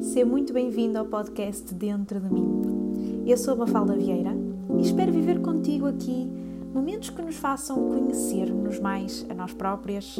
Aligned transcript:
Seja 0.00 0.26
muito 0.26 0.52
bem-vindo 0.52 0.98
ao 0.98 1.06
podcast 1.06 1.74
Dentro 1.74 2.20
de 2.20 2.32
mim. 2.32 3.24
Eu 3.26 3.36
sou 3.36 3.54
a 3.54 3.56
Mafalda 3.56 3.96
Vieira 3.96 4.32
e 4.78 4.82
espero 4.82 5.12
viver 5.12 5.40
contigo 5.40 5.86
aqui 5.86 6.30
momentos 6.72 7.10
que 7.10 7.22
nos 7.22 7.36
façam 7.36 7.88
conhecer-nos 7.88 8.78
mais 8.78 9.26
a 9.28 9.34
nós 9.34 9.52
próprias, 9.52 10.16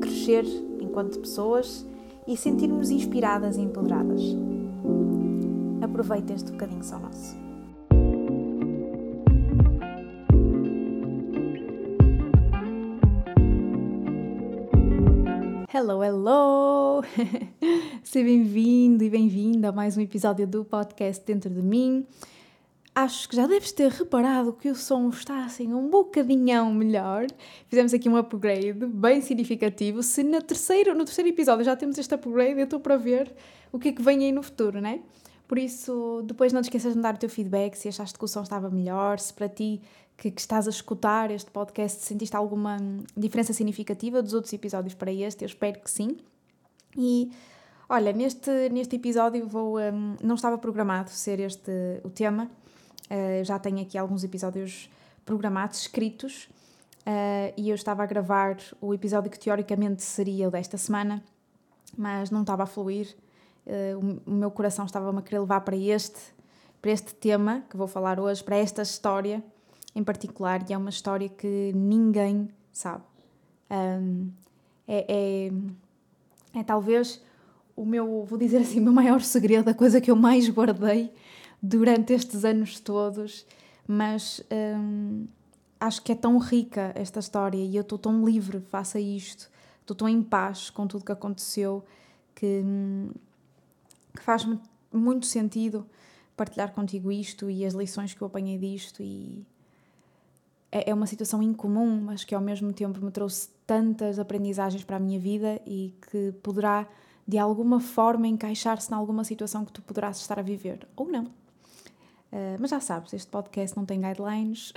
crescer 0.00 0.44
enquanto 0.80 1.18
pessoas 1.18 1.86
e 2.26 2.36
sentir-nos 2.36 2.90
inspiradas 2.90 3.56
e 3.56 3.60
empoderadas. 3.60 4.22
Aproveita 5.82 6.32
este 6.32 6.52
bocadinho 6.52 6.84
só 6.84 6.98
nosso. 6.98 7.36
Hello, 15.72 16.02
hello! 16.02 17.02
Seja 18.10 18.24
bem-vindo 18.24 19.04
e 19.04 19.08
bem-vinda 19.08 19.68
a 19.68 19.72
mais 19.72 19.96
um 19.96 20.00
episódio 20.00 20.44
do 20.44 20.64
podcast 20.64 21.24
Dentro 21.24 21.48
de 21.48 21.62
Mim. 21.62 22.04
Acho 22.92 23.28
que 23.28 23.36
já 23.36 23.46
deves 23.46 23.70
ter 23.70 23.88
reparado 23.88 24.52
que 24.52 24.68
o 24.68 24.74
som 24.74 25.10
está 25.10 25.44
assim 25.44 25.72
um 25.72 25.88
bocadinho 25.88 26.74
melhor. 26.74 27.28
Fizemos 27.68 27.94
aqui 27.94 28.08
um 28.08 28.16
upgrade 28.16 28.84
bem 28.84 29.20
significativo. 29.20 30.02
Se 30.02 30.24
no 30.24 30.42
terceiro, 30.42 30.92
no 30.92 31.04
terceiro 31.04 31.30
episódio 31.30 31.64
já 31.64 31.76
temos 31.76 31.96
este 31.98 32.12
upgrade, 32.12 32.58
eu 32.58 32.64
estou 32.64 32.80
para 32.80 32.96
ver 32.96 33.32
o 33.70 33.78
que 33.78 33.90
é 33.90 33.92
que 33.92 34.02
vem 34.02 34.24
aí 34.24 34.32
no 34.32 34.42
futuro, 34.42 34.80
né? 34.80 35.02
Por 35.46 35.56
isso, 35.56 36.24
depois 36.26 36.52
não 36.52 36.62
te 36.62 36.64
esqueças 36.64 36.94
de 36.94 36.96
me 36.96 37.04
dar 37.04 37.14
o 37.14 37.16
teu 37.16 37.30
feedback 37.30 37.76
se 37.76 37.86
achaste 37.86 38.18
que 38.18 38.24
o 38.24 38.28
som 38.28 38.42
estava 38.42 38.68
melhor, 38.70 39.20
se 39.20 39.32
para 39.32 39.48
ti 39.48 39.80
que, 40.16 40.32
que, 40.32 40.40
estás 40.40 40.66
a 40.66 40.70
escutar 40.70 41.30
este 41.30 41.52
podcast, 41.52 42.04
sentiste 42.04 42.34
alguma 42.34 42.76
diferença 43.16 43.52
significativa 43.52 44.20
dos 44.20 44.34
outros 44.34 44.52
episódios 44.52 44.94
para 44.94 45.12
este? 45.12 45.44
Eu 45.44 45.46
espero 45.46 45.78
que 45.78 45.88
sim. 45.88 46.16
E 46.98 47.30
olha, 47.90 48.12
neste, 48.12 48.70
neste 48.70 48.96
episódio 48.96 49.46
vou. 49.46 49.78
Um, 49.78 50.16
não 50.22 50.36
estava 50.36 50.56
programado 50.56 51.10
ser 51.10 51.40
este 51.40 51.70
o 52.04 52.08
tema, 52.08 52.44
uh, 52.44 53.44
já 53.44 53.58
tenho 53.58 53.82
aqui 53.82 53.98
alguns 53.98 54.22
episódios 54.22 54.88
programados, 55.26 55.80
escritos, 55.80 56.48
uh, 57.00 57.52
e 57.56 57.68
eu 57.68 57.74
estava 57.74 58.04
a 58.04 58.06
gravar 58.06 58.56
o 58.80 58.94
episódio 58.94 59.28
que 59.28 59.38
teoricamente 59.38 60.04
seria 60.04 60.46
o 60.46 60.50
desta 60.50 60.78
semana, 60.78 61.22
mas 61.98 62.30
não 62.30 62.42
estava 62.42 62.62
a 62.62 62.66
fluir. 62.66 63.14
Uh, 63.66 64.20
o, 64.24 64.30
meu 64.30 64.50
coração 64.50 64.86
estava-me 64.86 65.18
a 65.18 65.22
querer 65.22 65.40
levar 65.40 65.60
para 65.60 65.76
este, 65.76 66.18
para 66.80 66.92
este 66.92 67.12
tema 67.14 67.64
que 67.68 67.76
vou 67.76 67.88
falar 67.88 68.20
hoje, 68.20 68.42
para 68.42 68.56
esta 68.56 68.82
história 68.82 69.42
em 69.94 70.04
particular, 70.04 70.64
e 70.70 70.72
é 70.72 70.78
uma 70.78 70.90
história 70.90 71.28
que 71.28 71.72
ninguém 71.74 72.48
sabe. 72.72 73.02
Um, 73.68 74.30
é, 74.86 75.04
é, 75.08 76.58
é, 76.58 76.62
talvez 76.62 77.20
o 77.80 77.86
meu, 77.86 78.26
vou 78.26 78.38
dizer 78.38 78.58
assim, 78.58 78.78
o 78.78 78.82
meu 78.82 78.92
maior 78.92 79.22
segredo, 79.22 79.70
a 79.70 79.74
coisa 79.74 80.02
que 80.02 80.10
eu 80.10 80.16
mais 80.16 80.46
guardei 80.50 81.10
durante 81.62 82.12
estes 82.12 82.44
anos 82.44 82.78
todos, 82.78 83.46
mas 83.88 84.44
um, 84.52 85.26
acho 85.80 86.02
que 86.02 86.12
é 86.12 86.14
tão 86.14 86.36
rica 86.36 86.92
esta 86.94 87.20
história 87.20 87.56
e 87.56 87.74
eu 87.74 87.80
estou 87.80 87.98
tão 87.98 88.22
livre 88.22 88.60
face 88.60 88.98
a 88.98 89.00
isto, 89.00 89.50
estou 89.80 89.96
tão 89.96 90.06
em 90.06 90.22
paz 90.22 90.68
com 90.68 90.86
tudo 90.86 91.06
que 91.06 91.12
aconteceu 91.12 91.82
que, 92.34 92.60
hum, 92.62 93.12
que 94.14 94.22
faz-me 94.22 94.60
muito 94.92 95.24
sentido 95.24 95.86
partilhar 96.36 96.72
contigo 96.72 97.10
isto 97.10 97.48
e 97.48 97.64
as 97.64 97.72
lições 97.72 98.12
que 98.12 98.20
eu 98.20 98.26
apanhei 98.26 98.58
disto 98.58 99.02
e 99.02 99.42
é, 100.70 100.90
é 100.90 100.94
uma 100.94 101.06
situação 101.06 101.42
incomum, 101.42 101.98
mas 101.98 102.24
que 102.24 102.34
ao 102.34 102.42
mesmo 102.42 102.74
tempo 102.74 103.02
me 103.02 103.10
trouxe 103.10 103.48
tantas 103.66 104.18
aprendizagens 104.18 104.84
para 104.84 104.96
a 104.96 105.00
minha 105.00 105.18
vida 105.18 105.58
e 105.66 105.94
que 106.10 106.32
poderá 106.42 106.86
de 107.30 107.38
alguma 107.38 107.78
forma 107.78 108.26
encaixar-se 108.26 108.92
em 108.92 108.94
alguma 108.96 109.22
situação 109.22 109.64
que 109.64 109.72
tu 109.72 109.80
poderás 109.82 110.18
estar 110.18 110.38
a 110.38 110.42
viver, 110.42 110.86
ou 110.96 111.08
não. 111.08 111.24
Uh, 111.24 112.56
mas 112.58 112.70
já 112.70 112.80
sabes, 112.80 113.12
este 113.12 113.28
podcast 113.28 113.76
não 113.76 113.84
tem 113.84 114.00
guidelines, 114.00 114.72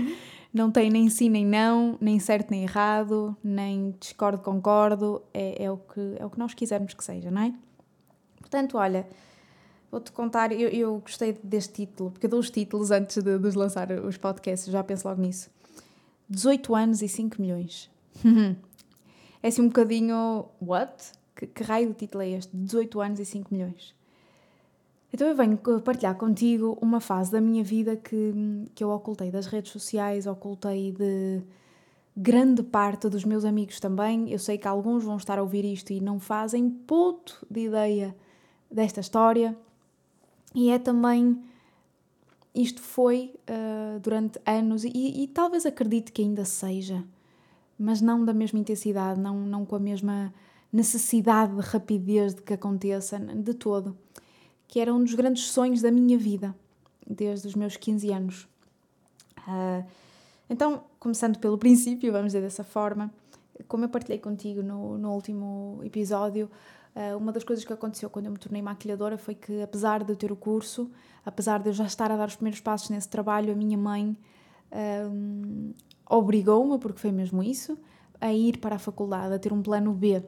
não 0.52 0.70
tem 0.70 0.90
nem 0.90 1.08
sim 1.08 1.30
nem 1.30 1.46
não, 1.46 1.96
nem 2.00 2.18
certo 2.18 2.50
nem 2.50 2.62
errado, 2.62 3.36
nem 3.42 3.94
discordo, 3.98 4.42
concordo, 4.42 5.22
é, 5.32 5.64
é, 5.64 5.70
o 5.70 5.78
que, 5.78 6.16
é 6.18 6.26
o 6.26 6.30
que 6.30 6.38
nós 6.38 6.52
quisermos 6.52 6.92
que 6.92 7.02
seja, 7.02 7.30
não 7.30 7.42
é? 7.42 7.54
Portanto, 8.38 8.76
olha, 8.76 9.06
Vou-te 9.94 10.10
contar, 10.10 10.50
eu, 10.50 10.68
eu 10.70 10.98
gostei 10.98 11.38
deste 11.40 11.86
título, 11.86 12.10
porque 12.10 12.26
eu 12.26 12.30
dou 12.30 12.40
os 12.40 12.50
títulos 12.50 12.90
antes 12.90 13.22
de, 13.22 13.38
de 13.38 13.56
lançar 13.56 13.92
os 13.92 14.16
podcasts, 14.16 14.68
já 14.68 14.82
penso 14.82 15.06
logo 15.06 15.22
nisso. 15.22 15.48
18 16.28 16.74
anos 16.74 17.00
e 17.00 17.06
5 17.06 17.40
milhões. 17.40 17.88
é 19.40 19.46
assim 19.46 19.62
um 19.62 19.68
bocadinho. 19.68 20.46
What? 20.60 21.12
Que, 21.34 21.46
que 21.46 21.62
raio 21.62 21.88
de 21.88 21.94
título 21.94 22.22
é 22.22 22.30
este? 22.30 22.56
18 22.56 23.00
anos 23.00 23.20
e 23.20 23.24
5 23.24 23.52
milhões. 23.52 23.94
Então 25.12 25.28
eu 25.28 25.36
venho 25.36 25.56
partilhar 25.84 26.16
contigo 26.16 26.76
uma 26.80 27.00
fase 27.00 27.30
da 27.30 27.40
minha 27.40 27.62
vida 27.62 27.96
que, 27.96 28.34
que 28.74 28.82
eu 28.82 28.90
ocultei 28.90 29.30
das 29.30 29.46
redes 29.46 29.70
sociais, 29.70 30.26
ocultei 30.26 30.90
de 30.90 31.40
grande 32.16 32.62
parte 32.62 33.08
dos 33.08 33.24
meus 33.24 33.44
amigos 33.44 33.78
também. 33.80 34.30
Eu 34.30 34.38
sei 34.38 34.58
que 34.58 34.68
alguns 34.68 35.04
vão 35.04 35.16
estar 35.16 35.38
a 35.38 35.42
ouvir 35.42 35.64
isto 35.64 35.92
e 35.92 36.00
não 36.00 36.18
fazem 36.18 36.68
puto 36.68 37.46
de 37.50 37.66
ideia 37.66 38.14
desta 38.70 39.00
história. 39.00 39.56
E 40.54 40.70
é 40.70 40.78
também. 40.78 41.40
Isto 42.54 42.80
foi 42.80 43.34
uh, 43.50 43.98
durante 43.98 44.40
anos, 44.46 44.84
e, 44.84 44.90
e, 44.94 45.26
talvez 45.26 45.66
acredite 45.66 46.12
que 46.12 46.22
ainda 46.22 46.44
seja, 46.44 47.02
mas 47.76 48.00
não 48.00 48.24
da 48.24 48.32
mesma 48.32 48.60
intensidade, 48.60 49.20
não, 49.20 49.40
não 49.40 49.66
com 49.66 49.74
a 49.74 49.80
mesma 49.80 50.32
necessidade 50.74 51.54
de 51.54 51.60
rapidez 51.60 52.34
de 52.34 52.42
que 52.42 52.52
aconteça, 52.52 53.18
de 53.18 53.54
todo. 53.54 53.96
Que 54.66 54.80
era 54.80 54.92
um 54.92 55.02
dos 55.02 55.14
grandes 55.14 55.50
sonhos 55.50 55.80
da 55.80 55.90
minha 55.90 56.18
vida, 56.18 56.54
desde 57.08 57.46
os 57.46 57.54
meus 57.54 57.76
15 57.76 58.10
anos. 58.12 58.48
Uh, 59.46 59.84
então, 60.50 60.82
começando 60.98 61.38
pelo 61.38 61.56
princípio, 61.58 62.10
vamos 62.10 62.28
dizer 62.28 62.42
dessa 62.42 62.64
forma, 62.64 63.12
como 63.68 63.84
eu 63.84 63.88
partilhei 63.88 64.18
contigo 64.18 64.62
no, 64.62 64.98
no 64.98 65.12
último 65.12 65.80
episódio, 65.84 66.50
Uh, 66.94 67.18
uma 67.18 67.32
das 67.32 67.42
coisas 67.42 67.64
que 67.64 67.72
aconteceu 67.72 68.08
quando 68.08 68.26
eu 68.26 68.30
me 68.30 68.38
tornei 68.38 68.62
maquilhadora 68.62 69.18
foi 69.18 69.34
que, 69.34 69.60
apesar 69.60 70.04
de 70.04 70.12
eu 70.12 70.16
ter 70.16 70.30
o 70.30 70.36
curso, 70.36 70.88
apesar 71.26 71.60
de 71.60 71.70
eu 71.70 71.72
já 71.72 71.86
estar 71.86 72.08
a 72.12 72.16
dar 72.16 72.28
os 72.28 72.36
primeiros 72.36 72.60
passos 72.60 72.88
nesse 72.88 73.08
trabalho, 73.08 73.52
a 73.52 73.56
minha 73.56 73.76
mãe 73.76 74.16
uh, 74.70 75.74
obrigou-me, 76.08 76.78
porque 76.78 77.00
foi 77.00 77.10
mesmo 77.10 77.42
isso, 77.42 77.76
a 78.20 78.32
ir 78.32 78.58
para 78.58 78.76
a 78.76 78.78
faculdade, 78.78 79.34
a 79.34 79.38
ter 79.40 79.52
um 79.52 79.60
plano 79.60 79.92
B. 79.92 80.22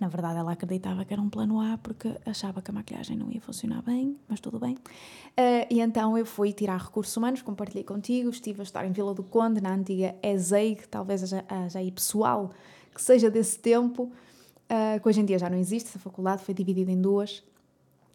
Na 0.00 0.08
verdade 0.08 0.38
ela 0.38 0.52
acreditava 0.52 1.04
que 1.04 1.12
era 1.12 1.20
um 1.20 1.28
plano 1.28 1.60
A 1.60 1.78
porque 1.78 2.16
achava 2.24 2.62
que 2.62 2.70
a 2.70 2.74
maquilhagem 2.74 3.16
não 3.16 3.30
ia 3.30 3.40
funcionar 3.40 3.82
bem, 3.82 4.16
mas 4.26 4.40
tudo 4.40 4.58
bem. 4.58 4.74
Uh, 4.74 5.66
e 5.70 5.80
então 5.80 6.16
eu 6.16 6.24
fui 6.24 6.52
tirar 6.52 6.78
recursos 6.78 7.14
humanos, 7.16 7.42
compartilhei 7.42 7.84
contigo, 7.84 8.30
estive 8.30 8.60
a 8.60 8.64
estar 8.64 8.86
em 8.86 8.92
Vila 8.92 9.12
do 9.12 9.22
Conde, 9.22 9.60
na 9.60 9.74
antiga 9.74 10.16
ESEIG, 10.22 10.88
talvez 10.88 11.22
haja, 11.22 11.44
haja 11.48 11.78
aí 11.78 11.92
pessoal 11.92 12.50
que 12.94 13.02
seja 13.02 13.30
desse 13.30 13.58
tempo 13.58 14.04
uh, 14.04 15.00
que 15.00 15.08
hoje 15.08 15.20
em 15.20 15.24
dia 15.24 15.38
já 15.38 15.50
não 15.50 15.58
existe, 15.58 15.88
essa 15.88 15.98
faculdade 15.98 16.42
foi 16.42 16.54
dividida 16.54 16.90
em 16.90 17.00
duas. 17.00 17.44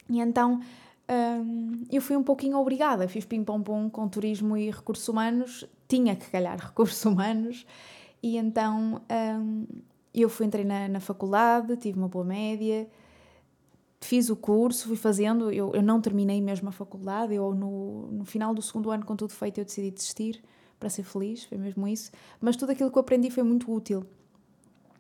E 0.09 0.19
então 0.19 0.59
um, 1.07 1.83
eu 1.91 2.01
fui 2.01 2.15
um 2.15 2.23
pouquinho 2.23 2.57
obrigada, 2.57 3.07
fiz 3.07 3.25
pim-pom-pom 3.25 3.89
com 3.89 4.07
turismo 4.07 4.57
e 4.57 4.71
recursos 4.71 5.07
humanos, 5.07 5.65
tinha 5.87 6.15
que 6.15 6.29
calhar 6.31 6.57
recursos 6.59 7.03
humanos, 7.05 7.65
e 8.23 8.37
então 8.37 9.01
um, 9.09 9.65
eu 10.21 10.29
fui, 10.29 10.45
entrei 10.45 10.63
na, 10.63 10.87
na 10.87 10.99
faculdade, 10.99 11.75
tive 11.77 11.97
uma 11.97 12.07
boa 12.07 12.23
média, 12.23 12.87
fiz 14.01 14.29
o 14.29 14.35
curso, 14.35 14.87
fui 14.87 14.95
fazendo, 14.95 15.51
eu, 15.51 15.73
eu 15.73 15.81
não 15.81 15.99
terminei 15.99 16.41
mesmo 16.41 16.69
a 16.69 16.71
faculdade, 16.71 17.33
eu 17.33 17.53
no, 17.53 18.07
no 18.11 18.25
final 18.25 18.53
do 18.53 18.61
segundo 18.61 18.91
ano, 18.91 19.05
com 19.05 19.15
tudo 19.15 19.33
feito, 19.33 19.59
eu 19.59 19.65
decidi 19.65 19.91
desistir 19.91 20.43
para 20.79 20.89
ser 20.89 21.03
feliz, 21.03 21.43
foi 21.43 21.57
mesmo 21.57 21.87
isso, 21.87 22.11
mas 22.39 22.55
tudo 22.55 22.71
aquilo 22.71 22.91
que 22.91 22.97
eu 22.97 23.01
aprendi 23.01 23.29
foi 23.29 23.43
muito 23.43 23.71
útil. 23.71 24.05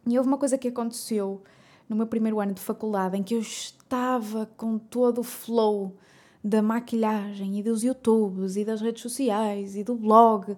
E 0.07 0.17
houve 0.17 0.27
uma 0.27 0.37
coisa 0.37 0.57
que 0.57 0.67
aconteceu 0.67 1.41
no 1.87 1.95
meu 1.95 2.07
primeiro 2.07 2.39
ano 2.39 2.53
de 2.53 2.61
faculdade 2.61 3.17
em 3.17 3.23
que 3.23 3.35
eu 3.35 3.39
estava 3.39 4.47
com 4.57 4.77
todo 4.77 5.19
o 5.19 5.23
flow 5.23 5.95
da 6.43 6.61
maquilhagem 6.61 7.57
e 7.57 7.63
dos 7.63 7.83
YouTubes 7.83 8.55
e 8.55 8.63
das 8.63 8.81
redes 8.81 9.01
sociais 9.01 9.75
e 9.75 9.83
do 9.83 9.95
blog. 9.95 10.55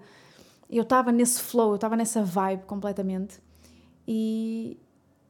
Eu 0.69 0.83
estava 0.83 1.11
nesse 1.11 1.41
flow, 1.41 1.69
eu 1.69 1.75
estava 1.75 1.95
nessa 1.95 2.23
vibe 2.23 2.63
completamente. 2.63 3.39
E 4.07 4.77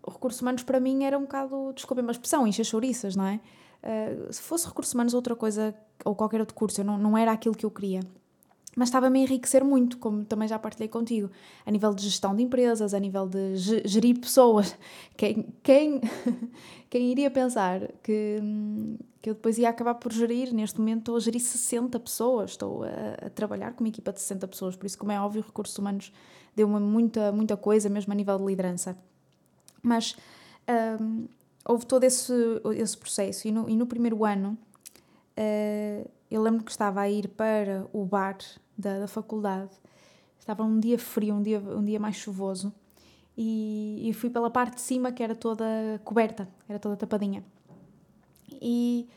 recursos 0.07 0.41
humanos 0.41 0.63
para 0.63 0.79
mim 0.79 1.03
era 1.03 1.17
um 1.17 1.21
bocado, 1.21 1.73
desculpem 1.73 2.03
uma 2.03 2.11
expressão, 2.11 2.47
encher 2.47 2.63
chouriças, 2.65 3.15
não 3.15 3.25
é? 3.25 3.39
Uh, 3.83 4.31
se 4.33 4.41
fosse 4.41 4.67
recursos 4.67 4.93
humanos 4.93 5.13
outra 5.13 5.35
coisa 5.35 5.75
ou 6.05 6.15
qualquer 6.15 6.39
outro 6.39 6.55
curso, 6.55 6.83
não, 6.83 6.97
não 6.97 7.17
era 7.17 7.31
aquilo 7.31 7.55
que 7.55 7.65
eu 7.65 7.71
queria 7.71 8.01
mas 8.77 8.89
estava-me 8.89 9.19
a 9.19 9.23
enriquecer 9.23 9.63
muito, 9.63 9.97
como 9.97 10.23
também 10.23 10.47
já 10.47 10.59
partilhei 10.59 10.87
contigo, 10.87 11.31
a 11.65 11.71
nível 11.71 11.95
de 11.95 12.03
gestão 12.03 12.35
de 12.35 12.43
empresas, 12.43 12.93
a 12.93 12.99
nível 12.99 13.27
de 13.27 13.55
gerir 13.55 14.19
pessoas. 14.19 14.77
Quem, 15.17 15.51
quem, 15.63 15.99
quem 16.87 17.11
iria 17.11 17.31
pensar 17.31 17.91
que, 18.03 18.37
que 19.19 19.31
eu 19.31 19.33
depois 19.33 19.57
ia 19.57 19.69
acabar 19.69 19.95
por 19.95 20.13
gerir? 20.13 20.53
Neste 20.53 20.77
momento 20.79 20.99
estou 20.99 21.15
a 21.15 21.19
gerir 21.19 21.41
60 21.41 21.99
pessoas, 21.99 22.51
estou 22.51 22.83
a, 22.83 23.25
a 23.25 23.29
trabalhar 23.31 23.73
com 23.73 23.83
uma 23.83 23.89
equipa 23.89 24.13
de 24.13 24.21
60 24.21 24.47
pessoas, 24.47 24.75
por 24.75 24.85
isso, 24.85 24.99
como 24.99 25.11
é 25.11 25.19
óbvio, 25.19 25.41
recursos 25.41 25.75
humanos 25.75 26.13
deu-me 26.55 26.79
muita, 26.79 27.31
muita 27.31 27.57
coisa, 27.57 27.89
mesmo 27.89 28.13
a 28.13 28.15
nível 28.15 28.37
de 28.37 28.45
liderança. 28.45 28.95
Mas 29.81 30.15
um, 31.01 31.27
houve 31.65 31.83
todo 31.87 32.03
esse, 32.03 32.31
esse 32.75 32.95
processo. 32.95 33.47
E 33.47 33.51
no, 33.51 33.67
e 33.67 33.75
no 33.75 33.87
primeiro 33.87 34.23
ano, 34.23 34.55
uh, 35.35 36.09
eu 36.29 36.43
lembro 36.43 36.63
que 36.63 36.69
estava 36.69 37.01
a 37.01 37.09
ir 37.09 37.27
para 37.29 37.87
o 37.91 38.05
bar 38.05 38.37
da, 38.77 38.99
da 38.99 39.07
faculdade. 39.07 39.71
Estava 40.39 40.63
um 40.63 40.79
dia 40.79 40.97
frio, 40.97 41.35
um 41.35 41.41
dia, 41.41 41.59
um 41.59 41.83
dia 41.83 41.99
mais 41.99 42.15
chuvoso. 42.15 42.73
E, 43.37 44.09
e 44.09 44.13
fui 44.13 44.29
pela 44.29 44.49
parte 44.49 44.75
de 44.75 44.81
cima, 44.81 45.11
que 45.11 45.21
era 45.21 45.35
toda 45.35 45.65
coberta, 46.03 46.47
era 46.67 46.79
toda 46.79 46.95
tapadinha. 46.95 47.43
E 48.61 49.07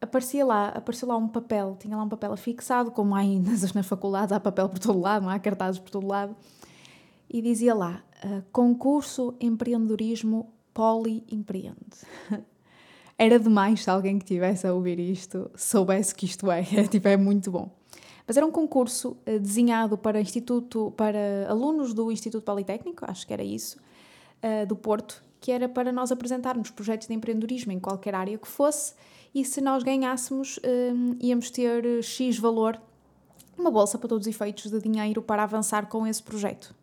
aparecia 0.00 0.44
lá, 0.44 0.68
apareceu 0.68 1.08
lá 1.08 1.16
um 1.16 1.28
papel, 1.28 1.76
tinha 1.78 1.96
lá 1.96 2.02
um 2.02 2.08
papel 2.08 2.32
afixado, 2.32 2.90
como 2.90 3.14
há 3.14 3.18
ainda 3.18 3.50
nas 3.74 3.86
faculdades, 3.86 4.32
há 4.32 4.40
papel 4.40 4.68
por 4.68 4.78
todo 4.78 5.00
lado, 5.00 5.28
há 5.28 5.38
cartazes 5.38 5.80
por 5.80 5.90
todo 5.90 6.06
lado, 6.06 6.36
e 7.28 7.42
dizia 7.42 7.74
lá, 7.74 8.02
uh, 8.24 8.42
concurso 8.52 9.34
empreendedorismo 9.40 10.52
Poli 10.72 11.24
Empreende. 11.30 11.74
Era 13.18 13.40
demais 13.40 13.82
se 13.82 13.90
alguém 13.90 14.16
que 14.16 14.24
estivesse 14.24 14.66
a 14.66 14.72
ouvir 14.72 15.00
isto 15.00 15.50
soubesse 15.56 16.14
que 16.14 16.24
isto 16.24 16.50
é, 16.50 16.62
tipo, 16.88 17.08
é 17.08 17.16
muito 17.16 17.50
bom. 17.50 17.68
Mas 18.28 18.36
era 18.36 18.44
um 18.44 18.50
concurso 18.50 19.16
uh, 19.26 19.40
desenhado 19.40 19.96
para 19.96 20.20
instituto, 20.20 20.92
para 20.94 21.48
alunos 21.48 21.94
do 21.94 22.12
Instituto 22.12 22.44
Politécnico, 22.44 23.02
acho 23.08 23.26
que 23.26 23.32
era 23.32 23.42
isso, 23.42 23.78
uh, 24.42 24.66
do 24.66 24.76
Porto, 24.76 25.24
que 25.40 25.50
era 25.50 25.66
para 25.66 25.90
nós 25.90 26.12
apresentarmos 26.12 26.70
projetos 26.70 27.08
de 27.08 27.14
empreendedorismo 27.14 27.72
em 27.72 27.80
qualquer 27.80 28.14
área 28.14 28.36
que 28.36 28.46
fosse, 28.46 28.92
e 29.34 29.46
se 29.46 29.62
nós 29.62 29.82
ganhássemos, 29.82 30.60
um, 30.62 31.16
íamos 31.20 31.50
ter 31.50 32.02
X 32.02 32.38
valor, 32.38 32.78
uma 33.56 33.70
bolsa 33.70 33.98
para 33.98 34.08
todos 34.08 34.26
os 34.26 34.34
efeitos 34.34 34.70
de 34.70 34.78
dinheiro 34.78 35.22
para 35.22 35.42
avançar 35.42 35.86
com 35.86 36.06
esse 36.06 36.22
projeto. 36.22 36.74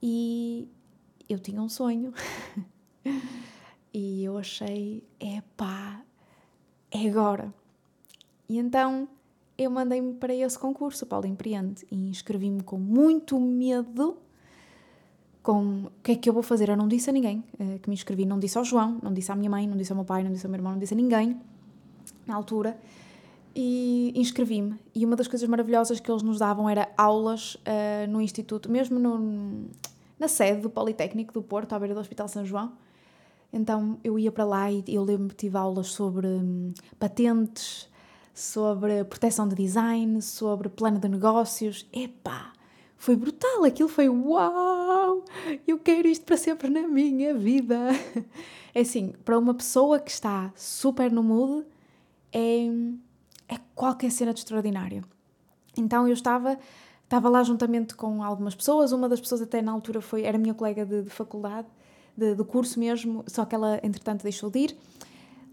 E 0.00 0.68
eu 1.28 1.38
tinha 1.38 1.60
um 1.60 1.68
sonho. 1.68 2.12
e 3.92 4.24
eu 4.24 4.38
achei, 4.38 5.02
é 5.18 5.42
pá, 5.56 6.00
é 6.90 7.08
agora. 7.08 7.52
E 8.48 8.58
então 8.58 9.08
eu 9.62 9.70
mandei-me 9.70 10.14
para 10.14 10.34
esse 10.34 10.58
concurso, 10.58 11.06
Paulo 11.06 11.26
Empreende, 11.26 11.86
e 11.90 12.08
inscrevi-me 12.08 12.62
com 12.62 12.78
muito 12.78 13.38
medo. 13.38 14.16
Com 15.42 15.84
o 15.86 15.92
que 16.02 16.12
é 16.12 16.16
que 16.16 16.28
eu 16.28 16.32
vou 16.32 16.42
fazer? 16.42 16.68
Eu 16.68 16.76
não 16.76 16.86
disse 16.86 17.10
a 17.10 17.12
ninguém 17.12 17.42
uh, 17.58 17.78
que 17.80 17.88
me 17.88 17.94
inscrevi, 17.94 18.24
não 18.24 18.38
disse 18.38 18.56
ao 18.56 18.64
João, 18.64 18.98
não 19.02 19.12
disse 19.12 19.32
à 19.32 19.36
minha 19.36 19.50
mãe, 19.50 19.66
não 19.66 19.76
disse 19.76 19.90
ao 19.90 19.96
meu 19.96 20.04
pai, 20.04 20.22
não 20.22 20.32
disse 20.32 20.46
ao 20.46 20.50
meu 20.50 20.58
irmão, 20.58 20.72
não 20.72 20.78
disse 20.78 20.94
a 20.94 20.96
ninguém 20.96 21.40
na 22.26 22.34
altura. 22.34 22.78
E 23.54 24.12
inscrevi-me. 24.14 24.78
E 24.94 25.04
uma 25.04 25.16
das 25.16 25.28
coisas 25.28 25.48
maravilhosas 25.48 25.98
que 26.00 26.10
eles 26.10 26.22
nos 26.22 26.38
davam 26.38 26.68
era 26.68 26.88
aulas 26.96 27.56
uh, 27.56 28.08
no 28.08 28.20
Instituto, 28.20 28.70
mesmo 28.70 28.98
no, 28.98 29.68
na 30.18 30.28
sede 30.28 30.60
do 30.60 30.70
Politécnico 30.70 31.34
do 31.34 31.42
Porto, 31.42 31.72
à 31.72 31.78
beira 31.78 31.94
do 31.94 32.00
Hospital 32.00 32.28
São 32.28 32.44
João. 32.44 32.72
Então 33.52 33.98
eu 34.02 34.18
ia 34.18 34.32
para 34.32 34.44
lá 34.44 34.70
e 34.70 34.82
eu 34.86 35.04
lembro 35.04 35.28
que 35.28 35.34
tive 35.34 35.58
aulas 35.58 35.88
sobre 35.88 36.26
hum, 36.26 36.72
patentes, 36.98 37.90
sobre 38.34 39.04
proteção 39.04 39.46
de 39.48 39.54
design, 39.54 40.20
sobre 40.22 40.68
plano 40.68 40.98
de 40.98 41.08
negócios. 41.08 41.86
Epá, 41.92 42.52
foi 42.96 43.16
brutal, 43.16 43.64
aquilo 43.64 43.88
foi 43.88 44.08
uau! 44.08 45.24
Eu 45.66 45.78
quero 45.78 46.08
isto 46.08 46.24
para 46.24 46.36
sempre 46.36 46.70
na 46.70 46.86
minha 46.86 47.34
vida. 47.34 47.88
É 48.74 48.80
assim, 48.80 49.12
para 49.22 49.38
uma 49.38 49.52
pessoa 49.52 50.00
que 50.00 50.10
está 50.10 50.50
super 50.56 51.12
no 51.12 51.22
mood, 51.22 51.66
é, 52.32 52.64
é 53.46 53.58
qualquer 53.74 54.10
cena 54.10 54.32
de 54.32 54.40
extraordinário. 54.40 55.04
Então 55.76 56.08
eu 56.08 56.14
estava 56.14 56.58
estava 57.04 57.28
lá 57.28 57.42
juntamente 57.42 57.94
com 57.94 58.22
algumas 58.22 58.54
pessoas, 58.54 58.90
uma 58.90 59.06
das 59.06 59.20
pessoas 59.20 59.42
até 59.42 59.60
na 59.60 59.70
altura 59.70 60.00
foi, 60.00 60.22
era 60.22 60.38
minha 60.38 60.54
colega 60.54 60.86
de, 60.86 61.02
de 61.02 61.10
faculdade, 61.10 61.68
de, 62.16 62.34
do 62.34 62.42
curso 62.42 62.80
mesmo, 62.80 63.22
só 63.26 63.44
que 63.44 63.54
ela 63.54 63.78
entretanto 63.82 64.22
deixou 64.22 64.48
de 64.48 64.60
ir. 64.60 64.76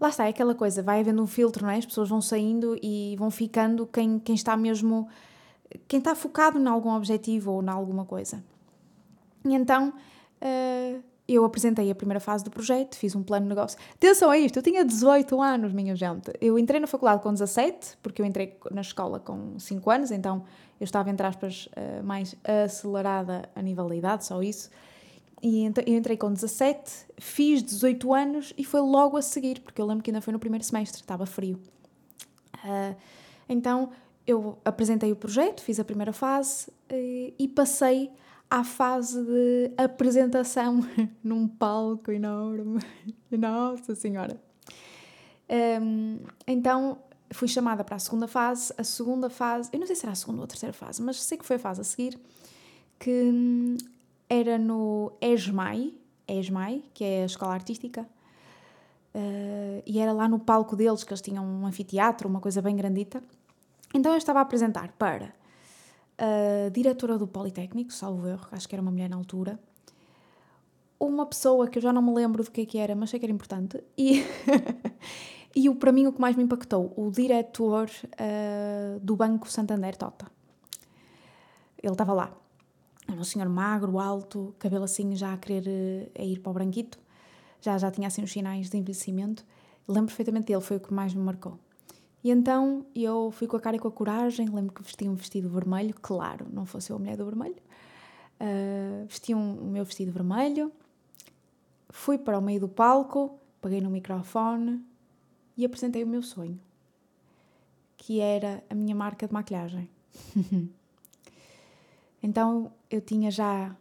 Lá 0.00 0.08
está, 0.08 0.24
é 0.24 0.30
aquela 0.30 0.54
coisa, 0.54 0.82
vai 0.82 1.00
havendo 1.00 1.22
um 1.22 1.26
filtro, 1.26 1.62
não 1.62 1.70
é? 1.70 1.76
As 1.76 1.84
pessoas 1.84 2.08
vão 2.08 2.22
saindo 2.22 2.78
e 2.82 3.14
vão 3.18 3.30
ficando 3.30 3.86
quem, 3.86 4.18
quem 4.18 4.34
está 4.34 4.56
mesmo, 4.56 5.06
quem 5.86 5.98
está 5.98 6.14
focado 6.14 6.58
em 6.58 6.66
algum 6.66 6.90
objetivo 6.94 7.52
ou 7.52 7.62
em 7.62 7.68
alguma 7.68 8.06
coisa. 8.06 8.42
E 9.44 9.54
então, 9.54 9.90
uh, 9.90 11.02
eu 11.28 11.44
apresentei 11.44 11.90
a 11.90 11.94
primeira 11.94 12.18
fase 12.18 12.42
do 12.42 12.50
projeto, 12.50 12.96
fiz 12.96 13.14
um 13.14 13.22
plano 13.22 13.44
de 13.44 13.50
negócio. 13.50 13.78
Atenção 13.94 14.30
a 14.30 14.38
isto, 14.38 14.58
eu 14.58 14.62
tinha 14.62 14.84
18 14.84 15.40
anos, 15.40 15.72
minha 15.72 15.94
gente. 15.94 16.32
Eu 16.40 16.58
entrei 16.58 16.80
na 16.80 16.86
faculdade 16.86 17.22
com 17.22 17.32
17, 17.32 17.98
porque 18.02 18.22
eu 18.22 18.26
entrei 18.26 18.56
na 18.70 18.80
escola 18.80 19.20
com 19.20 19.58
5 19.58 19.90
anos, 19.90 20.10
então 20.10 20.44
eu 20.80 20.84
estava, 20.84 21.10
entre 21.10 21.26
aspas, 21.26 21.68
eh, 21.76 22.00
mais 22.02 22.34
acelerada 22.42 23.48
a 23.54 23.62
nível 23.62 23.86
da 23.86 23.94
idade, 23.94 24.24
só 24.24 24.42
isso. 24.42 24.70
E 25.42 25.60
então, 25.60 25.82
eu 25.86 25.96
entrei 25.96 26.16
com 26.16 26.32
17, 26.32 27.06
fiz 27.18 27.62
18 27.62 28.12
anos 28.12 28.52
e 28.58 28.64
foi 28.64 28.80
logo 28.80 29.16
a 29.16 29.22
seguir, 29.22 29.60
porque 29.60 29.80
eu 29.80 29.86
lembro 29.86 30.04
que 30.04 30.10
ainda 30.10 30.20
foi 30.20 30.32
no 30.32 30.38
primeiro 30.38 30.64
semestre, 30.64 31.00
estava 31.00 31.24
frio. 31.24 31.58
Uh, 32.56 32.94
então 33.48 33.90
eu 34.26 34.58
apresentei 34.64 35.10
o 35.10 35.16
projeto, 35.16 35.62
fiz 35.62 35.80
a 35.80 35.84
primeira 35.84 36.12
fase 36.12 36.68
uh, 36.68 37.34
e 37.38 37.48
passei 37.48 38.10
à 38.50 38.62
fase 38.62 39.22
de 39.24 39.72
apresentação 39.78 40.86
num 41.24 41.48
palco 41.48 42.12
enorme. 42.12 42.80
Nossa 43.30 43.94
Senhora! 43.94 44.38
Um, 45.82 46.18
então 46.46 46.98
fui 47.32 47.48
chamada 47.48 47.82
para 47.82 47.96
a 47.96 47.98
segunda 47.98 48.28
fase. 48.28 48.74
A 48.76 48.84
segunda 48.84 49.30
fase, 49.30 49.70
eu 49.72 49.80
não 49.80 49.86
sei 49.86 49.96
se 49.96 50.04
era 50.04 50.12
a 50.12 50.16
segunda 50.16 50.40
ou 50.40 50.44
a 50.44 50.48
terceira 50.48 50.72
fase, 50.72 51.02
mas 51.02 51.22
sei 51.22 51.38
que 51.38 51.46
foi 51.46 51.56
a 51.56 51.58
fase 51.58 51.80
a 51.80 51.84
seguir, 51.84 52.18
que 52.98 53.10
hum, 53.10 53.76
era 54.30 54.56
no 54.56 55.12
ESMAI, 55.20 55.92
ESMAI, 56.28 56.84
que 56.94 57.04
é 57.04 57.22
a 57.24 57.26
escola 57.26 57.52
artística, 57.52 58.02
uh, 59.12 59.82
e 59.84 59.98
era 59.98 60.12
lá 60.12 60.28
no 60.28 60.38
palco 60.38 60.76
deles 60.76 61.02
que 61.02 61.12
eles 61.12 61.20
tinham 61.20 61.44
um 61.44 61.66
anfiteatro, 61.66 62.28
uma 62.28 62.40
coisa 62.40 62.62
bem 62.62 62.76
grandita. 62.76 63.20
Então 63.92 64.12
eu 64.12 64.18
estava 64.18 64.38
a 64.38 64.42
apresentar 64.42 64.92
para 64.92 65.34
a 66.16 66.68
diretora 66.68 67.18
do 67.18 67.26
Politécnico, 67.26 67.92
salvo 67.92 68.28
erro, 68.28 68.46
acho 68.52 68.68
que 68.68 68.74
era 68.74 68.82
uma 68.82 68.90
mulher 68.92 69.08
na 69.08 69.16
altura, 69.16 69.58
uma 71.00 71.24
pessoa 71.26 71.66
que 71.66 71.78
eu 71.78 71.82
já 71.82 71.92
não 71.92 72.02
me 72.02 72.12
lembro 72.12 72.44
do 72.44 72.50
que, 72.50 72.60
é 72.60 72.66
que 72.66 72.78
era, 72.78 72.94
mas 72.94 73.10
sei 73.10 73.18
que 73.18 73.26
era 73.26 73.32
importante, 73.32 73.82
e, 73.96 74.22
e 75.56 75.68
o, 75.68 75.74
para 75.74 75.90
mim 75.90 76.06
o 76.06 76.12
que 76.12 76.20
mais 76.20 76.36
me 76.36 76.42
impactou, 76.44 76.92
o 76.94 77.10
diretor 77.10 77.90
uh, 78.04 79.00
do 79.00 79.16
Banco 79.16 79.50
Santander 79.50 79.96
Tota. 79.96 80.30
Ele 81.82 81.92
estava 81.92 82.12
lá. 82.12 82.39
Era 83.10 83.20
um 83.20 83.24
senhor 83.24 83.48
magro, 83.48 83.98
alto, 83.98 84.54
cabelo 84.58 84.84
assim 84.84 85.16
já 85.16 85.32
a 85.32 85.36
querer 85.36 86.12
uh, 86.16 86.22
ir 86.22 86.38
para 86.38 86.50
o 86.50 86.52
branquito, 86.52 86.96
já, 87.60 87.76
já 87.76 87.90
tinha 87.90 88.06
assim 88.06 88.22
os 88.22 88.30
sinais 88.30 88.70
de 88.70 88.76
envelhecimento. 88.76 89.44
Lembro 89.88 90.06
perfeitamente 90.06 90.46
dele, 90.46 90.60
foi 90.60 90.76
o 90.76 90.80
que 90.80 90.94
mais 90.94 91.12
me 91.12 91.20
marcou. 91.20 91.58
E 92.22 92.30
então 92.30 92.86
eu 92.94 93.32
fui 93.32 93.48
com 93.48 93.56
a 93.56 93.60
cara 93.60 93.76
e 93.76 93.78
com 93.80 93.88
a 93.88 93.90
coragem, 93.90 94.48
lembro 94.48 94.72
que 94.72 94.82
vesti 94.82 95.08
um 95.08 95.14
vestido 95.14 95.48
vermelho, 95.48 95.92
claro, 96.00 96.46
não 96.52 96.64
fosse 96.64 96.90
eu 96.90 96.96
a 96.96 96.98
mulher 97.00 97.16
do 97.16 97.24
vermelho. 97.24 97.56
Uh, 98.40 99.06
vesti 99.08 99.34
um, 99.34 99.54
o 99.54 99.64
meu 99.64 99.84
vestido 99.84 100.12
vermelho, 100.12 100.70
fui 101.88 102.16
para 102.16 102.38
o 102.38 102.42
meio 102.42 102.60
do 102.60 102.68
palco, 102.68 103.38
peguei 103.60 103.80
no 103.80 103.90
microfone 103.90 104.84
e 105.56 105.64
apresentei 105.64 106.04
o 106.04 106.06
meu 106.06 106.22
sonho, 106.22 106.60
que 107.96 108.20
era 108.20 108.62
a 108.70 108.74
minha 108.74 108.94
marca 108.94 109.26
de 109.26 109.32
maquilhagem. 109.32 109.90
então 112.22 112.72
eu 112.90 113.00
tinha 113.00 113.30
já 113.30 113.74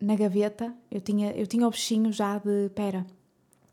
na 0.00 0.16
gaveta, 0.16 0.74
eu 0.90 1.00
tinha, 1.00 1.32
eu 1.32 1.46
tinha 1.46 1.66
o 1.66 1.70
bichinho 1.70 2.12
já 2.12 2.38
de, 2.38 2.70
pera, 2.74 3.06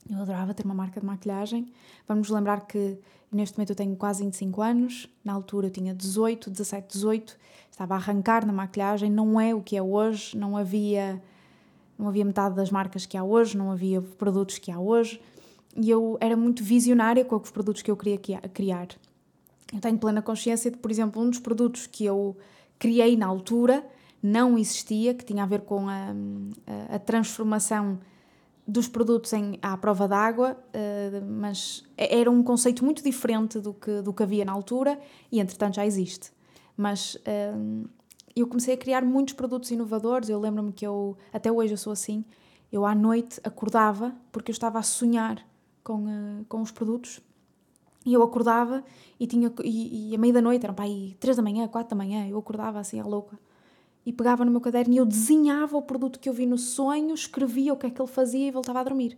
eu 0.09 0.17
adorava 0.17 0.53
ter 0.53 0.65
uma 0.65 0.73
marca 0.73 0.99
de 0.99 1.05
maquilhagem. 1.05 1.71
Vamos 2.07 2.29
lembrar 2.29 2.65
que 2.67 2.97
neste 3.31 3.57
momento 3.57 3.71
eu 3.71 3.75
tenho 3.75 3.95
quase 3.95 4.23
25 4.23 4.61
anos, 4.61 5.07
na 5.23 5.33
altura 5.33 5.67
eu 5.67 5.71
tinha 5.71 5.93
18, 5.93 6.49
17, 6.49 6.87
18, 6.93 7.37
estava 7.69 7.93
a 7.93 7.97
arrancar 7.97 8.45
na 8.45 8.51
maquilhagem, 8.51 9.09
não 9.09 9.39
é 9.39 9.55
o 9.55 9.61
que 9.61 9.77
é 9.77 9.81
hoje, 9.81 10.37
não 10.37 10.57
havia, 10.57 11.21
não 11.97 12.09
havia 12.09 12.25
metade 12.25 12.55
das 12.55 12.69
marcas 12.69 13.05
que 13.05 13.17
há 13.17 13.23
hoje, 13.23 13.57
não 13.57 13.71
havia 13.71 14.01
produtos 14.01 14.57
que 14.57 14.71
há 14.71 14.79
hoje, 14.79 15.21
e 15.77 15.89
eu 15.89 16.17
era 16.19 16.35
muito 16.35 16.63
visionária 16.63 17.23
com 17.23 17.37
os 17.37 17.51
produtos 17.51 17.81
que 17.81 17.89
eu 17.89 17.95
queria 17.95 18.17
criar. 18.17 18.87
Eu 19.73 19.79
tenho 19.79 19.97
plena 19.97 20.21
consciência 20.21 20.69
de, 20.69 20.77
por 20.77 20.91
exemplo, 20.91 21.21
um 21.21 21.29
dos 21.29 21.39
produtos 21.39 21.87
que 21.87 22.03
eu 22.03 22.35
criei 22.81 23.15
na 23.15 23.27
altura 23.27 23.85
não 24.23 24.57
existia, 24.57 25.13
que 25.13 25.23
tinha 25.23 25.43
a 25.43 25.45
ver 25.45 25.61
com 25.61 25.87
a, 25.87 26.07
a, 26.89 26.97
transformação 26.97 27.99
dos 28.67 28.87
produtos 28.87 29.31
em, 29.33 29.59
à 29.61 29.77
prova 29.77 30.07
d'água, 30.07 30.57
uh, 30.57 31.25
mas 31.25 31.83
era 31.95 32.29
um 32.29 32.41
conceito 32.41 32.83
muito 32.83 33.03
diferente 33.03 33.59
do 33.59 33.73
que, 33.73 34.01
do 34.01 34.11
que 34.11 34.23
havia 34.23 34.43
na 34.43 34.51
altura 34.51 34.99
e, 35.31 35.39
entretanto, 35.39 35.75
já 35.75 35.85
existe. 35.85 36.31
Mas 36.75 37.15
uh, 37.15 37.87
eu 38.35 38.47
comecei 38.47 38.73
a 38.73 38.77
criar 38.77 39.03
muitos 39.03 39.35
produtos 39.35 39.69
inovadores. 39.69 40.27
Eu 40.27 40.39
lembro-me 40.39 40.71
que 40.71 40.85
eu, 40.85 41.15
até 41.31 41.51
hoje, 41.51 41.73
eu 41.73 41.77
sou 41.77 41.93
assim. 41.93 42.25
Eu 42.71 42.83
à 42.83 42.95
noite 42.95 43.39
acordava 43.43 44.15
porque 44.31 44.49
eu 44.49 44.53
estava 44.53 44.79
a 44.79 44.83
sonhar 44.83 45.45
com, 45.83 46.05
uh, 46.05 46.45
com 46.49 46.61
os 46.61 46.71
produtos 46.71 47.21
e 48.05 48.13
eu 48.13 48.23
acordava 48.23 48.83
e 49.19 49.27
tinha 49.27 49.51
e, 49.63 50.11
e 50.11 50.15
a 50.15 50.17
meia 50.17 50.33
da 50.33 50.41
noite, 50.41 50.65
eram 50.65 50.73
para 50.73 50.85
aí 50.85 51.15
três 51.19 51.37
da 51.37 51.43
manhã, 51.43 51.67
quatro 51.67 51.95
da 51.95 51.95
manhã, 51.95 52.27
eu 52.27 52.37
acordava 52.37 52.79
assim 52.79 52.99
à 52.99 53.05
louca 53.05 53.37
e 54.05 54.11
pegava 54.11 54.43
no 54.43 54.51
meu 54.51 54.61
caderno 54.61 54.93
e 54.93 54.97
eu 54.97 55.05
desenhava 55.05 55.77
o 55.77 55.81
produto 55.81 56.19
que 56.19 56.27
eu 56.27 56.33
vi 56.33 56.45
no 56.45 56.57
sonho, 56.57 57.13
escrevia 57.13 57.73
o 57.73 57.77
que 57.77 57.87
é 57.87 57.89
que 57.89 58.01
ele 58.01 58.09
fazia 58.09 58.47
e 58.47 58.51
voltava 58.51 58.79
a 58.79 58.83
dormir. 58.83 59.17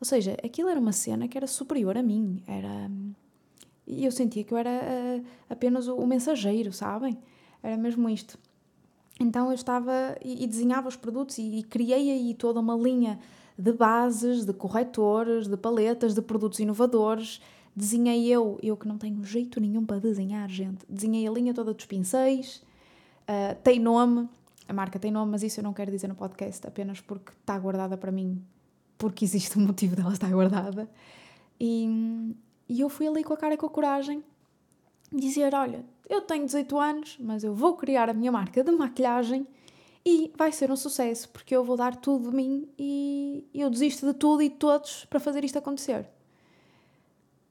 Ou 0.00 0.04
seja, 0.04 0.36
aquilo 0.44 0.68
era 0.68 0.78
uma 0.78 0.92
cena 0.92 1.26
que 1.26 1.36
era 1.36 1.46
superior 1.46 1.96
a 1.96 2.02
mim. 2.02 2.42
Era. 2.46 2.90
E 3.86 4.04
eu 4.04 4.12
sentia 4.12 4.44
que 4.44 4.52
eu 4.52 4.58
era 4.58 4.70
uh, 4.70 5.24
apenas 5.48 5.88
o, 5.88 5.96
o, 5.96 6.06
mensageiro, 6.06 6.72
sabem? 6.72 7.18
Era 7.62 7.76
mesmo 7.76 8.08
isto. 8.08 8.38
Então 9.18 9.48
eu 9.48 9.54
estava 9.54 10.16
e, 10.22 10.44
e 10.44 10.46
desenhava 10.46 10.88
os 10.88 10.94
produtos 10.94 11.38
e, 11.38 11.58
e 11.58 11.62
criei 11.62 12.10
aí 12.10 12.34
toda 12.34 12.60
uma 12.60 12.76
linha 12.76 13.18
de 13.58 13.72
bases, 13.72 14.44
de 14.44 14.52
corretores, 14.52 15.48
de 15.48 15.56
paletas, 15.56 16.14
de 16.14 16.22
produtos 16.22 16.60
inovadores. 16.60 17.40
Desenhei 17.78 18.26
eu, 18.26 18.58
eu 18.60 18.76
que 18.76 18.88
não 18.88 18.98
tenho 18.98 19.22
jeito 19.22 19.60
nenhum 19.60 19.86
para 19.86 20.00
desenhar, 20.00 20.48
gente. 20.48 20.84
Desenhei 20.88 21.28
a 21.28 21.30
linha 21.30 21.54
toda 21.54 21.72
dos 21.72 21.86
pincéis, 21.86 22.60
uh, 23.22 23.54
tem 23.62 23.78
nome, 23.78 24.28
a 24.68 24.72
marca 24.72 24.98
tem 24.98 25.12
nome, 25.12 25.30
mas 25.30 25.44
isso 25.44 25.60
eu 25.60 25.62
não 25.62 25.72
quero 25.72 25.88
dizer 25.88 26.08
no 26.08 26.16
podcast, 26.16 26.66
apenas 26.66 27.00
porque 27.00 27.30
está 27.30 27.56
guardada 27.56 27.96
para 27.96 28.10
mim, 28.10 28.42
porque 28.98 29.24
existe 29.24 29.56
um 29.56 29.62
motivo 29.64 29.94
dela 29.94 30.12
estar 30.12 30.28
guardada. 30.28 30.90
E, 31.60 32.34
e 32.68 32.80
eu 32.80 32.88
fui 32.88 33.06
ali 33.06 33.22
com 33.22 33.32
a 33.32 33.36
cara 33.36 33.54
e 33.54 33.56
com 33.56 33.66
a 33.66 33.70
coragem 33.70 34.24
dizer: 35.12 35.54
Olha, 35.54 35.84
eu 36.08 36.20
tenho 36.22 36.46
18 36.46 36.76
anos, 36.80 37.16
mas 37.20 37.44
eu 37.44 37.54
vou 37.54 37.76
criar 37.76 38.10
a 38.10 38.12
minha 38.12 38.32
marca 38.32 38.64
de 38.64 38.72
maquilhagem 38.72 39.46
e 40.04 40.32
vai 40.36 40.50
ser 40.50 40.68
um 40.72 40.76
sucesso, 40.76 41.28
porque 41.28 41.54
eu 41.54 41.62
vou 41.62 41.76
dar 41.76 41.94
tudo 41.94 42.30
de 42.30 42.36
mim 42.36 42.68
e 42.76 43.48
eu 43.54 43.70
desisto 43.70 44.04
de 44.04 44.14
tudo 44.14 44.42
e 44.42 44.48
de 44.48 44.56
todos 44.56 45.04
para 45.04 45.20
fazer 45.20 45.44
isto 45.44 45.58
acontecer. 45.58 46.08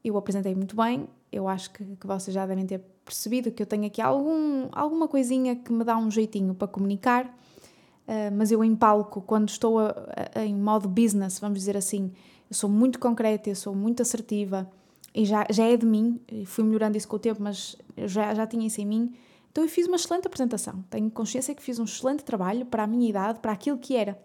Eu 0.07 0.17
apresentei 0.17 0.55
muito 0.55 0.75
bem, 0.75 1.05
eu 1.29 1.49
acho 1.49 1.69
que, 1.71 1.83
que 1.83 2.07
vocês 2.07 2.33
já 2.33 2.45
devem 2.45 2.65
ter 2.65 2.79
percebido 3.03 3.51
que 3.51 3.61
eu 3.61 3.67
tenho 3.67 3.85
aqui 3.85 4.01
algum, 4.01 4.69
alguma 4.71 5.05
coisinha 5.05 5.53
que 5.53 5.71
me 5.71 5.83
dá 5.83 5.97
um 5.97 6.09
jeitinho 6.09 6.55
para 6.55 6.65
comunicar, 6.65 7.25
uh, 7.25 8.31
mas 8.33 8.49
eu 8.49 8.63
em 8.63 8.73
palco, 8.73 9.21
quando 9.21 9.49
estou 9.49 9.79
a, 9.79 9.93
a, 10.33 10.45
em 10.45 10.55
modo 10.55 10.87
business, 10.87 11.39
vamos 11.39 11.59
dizer 11.59 11.75
assim, 11.75 12.13
eu 12.49 12.55
sou 12.55 12.69
muito 12.69 12.99
concreta, 12.99 13.49
eu 13.49 13.55
sou 13.55 13.75
muito 13.75 14.01
assertiva 14.01 14.69
e 15.13 15.25
já, 15.25 15.45
já 15.49 15.65
é 15.65 15.75
de 15.75 15.85
mim, 15.85 16.21
fui 16.45 16.63
melhorando 16.63 16.95
isso 16.95 17.07
com 17.07 17.17
o 17.17 17.19
tempo, 17.19 17.43
mas 17.43 17.75
eu 17.97 18.07
já, 18.07 18.33
já 18.33 18.47
tinha 18.47 18.65
isso 18.65 18.79
em 18.79 18.85
mim. 18.85 19.13
Então 19.51 19.63
eu 19.63 19.69
fiz 19.69 19.87
uma 19.87 19.95
excelente 19.95 20.27
apresentação. 20.27 20.85
Tenho 20.89 21.09
consciência 21.09 21.53
que 21.55 21.63
fiz 21.63 21.79
um 21.79 21.83
excelente 21.83 22.23
trabalho 22.23 22.65
para 22.65 22.83
a 22.83 22.87
minha 22.87 23.09
idade, 23.09 23.39
para 23.39 23.51
aquilo 23.51 23.77
que 23.77 23.95
era. 23.95 24.17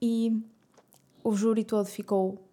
E 0.00 0.40
o 1.24 1.34
júri 1.34 1.64
todo 1.64 1.86
ficou 1.86 2.48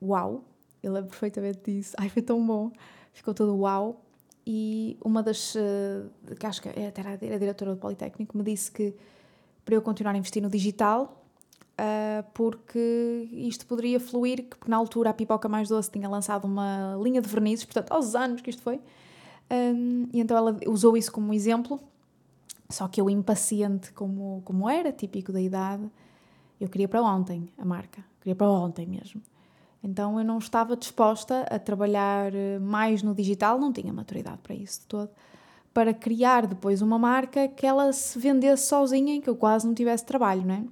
uau. 0.00 0.44
Eu 0.86 0.92
lembro 0.92 1.10
perfeitamente 1.10 1.60
disso. 1.64 1.94
Ai, 1.98 2.08
foi 2.08 2.22
tão 2.22 2.44
bom. 2.44 2.70
Ficou 3.12 3.34
todo 3.34 3.56
uau. 3.56 4.02
E 4.46 4.96
uma 5.04 5.22
das, 5.22 5.54
uh, 5.56 6.34
que 6.38 6.46
acho 6.46 6.62
que 6.62 6.68
era 6.68 7.10
a 7.10 7.16
diretora 7.16 7.74
do 7.74 7.76
Politécnico, 7.76 8.38
me 8.38 8.44
disse 8.44 8.70
que 8.70 8.94
para 9.64 9.74
eu 9.74 9.82
continuar 9.82 10.14
a 10.14 10.16
investir 10.16 10.40
no 10.40 10.48
digital, 10.48 11.24
uh, 11.72 12.24
porque 12.32 13.28
isto 13.32 13.66
poderia 13.66 13.98
fluir, 13.98 14.44
porque 14.44 14.70
na 14.70 14.76
altura 14.76 15.10
a 15.10 15.12
Pipoca 15.12 15.48
Mais 15.48 15.68
Doce 15.68 15.90
tinha 15.90 16.08
lançado 16.08 16.44
uma 16.44 16.96
linha 17.02 17.20
de 17.20 17.28
vernizes, 17.28 17.64
portanto, 17.64 17.90
aos 17.90 18.14
anos 18.14 18.40
que 18.40 18.50
isto 18.50 18.62
foi, 18.62 18.80
um, 19.50 20.08
e 20.12 20.20
então 20.20 20.36
ela 20.36 20.56
usou 20.68 20.96
isso 20.96 21.10
como 21.10 21.34
exemplo, 21.34 21.80
só 22.68 22.86
que 22.86 23.00
eu 23.00 23.10
impaciente 23.10 23.92
como, 23.92 24.40
como 24.44 24.70
era, 24.70 24.92
típico 24.92 25.32
da 25.32 25.40
idade, 25.40 25.90
eu 26.60 26.68
queria 26.68 26.86
para 26.86 27.02
ontem 27.02 27.48
a 27.58 27.64
marca, 27.64 28.04
queria 28.20 28.36
para 28.36 28.48
ontem 28.48 28.86
mesmo. 28.86 29.20
Então 29.82 30.18
eu 30.18 30.24
não 30.24 30.38
estava 30.38 30.76
disposta 30.76 31.42
a 31.42 31.58
trabalhar 31.58 32.34
eh, 32.34 32.58
mais 32.58 33.02
no 33.02 33.14
digital, 33.14 33.58
não 33.58 33.72
tinha 33.72 33.92
maturidade 33.92 34.38
para 34.42 34.54
isso 34.54 34.80
de 34.80 34.86
todo, 34.86 35.10
para 35.72 35.92
criar 35.92 36.46
depois 36.46 36.80
uma 36.80 36.98
marca 36.98 37.46
que 37.48 37.66
ela 37.66 37.92
se 37.92 38.18
vendesse 38.18 38.66
sozinha 38.66 39.14
e 39.14 39.20
que 39.20 39.28
eu 39.28 39.36
quase 39.36 39.66
não 39.66 39.74
tivesse 39.74 40.04
trabalho, 40.06 40.42
não 40.46 40.54
é? 40.54 40.64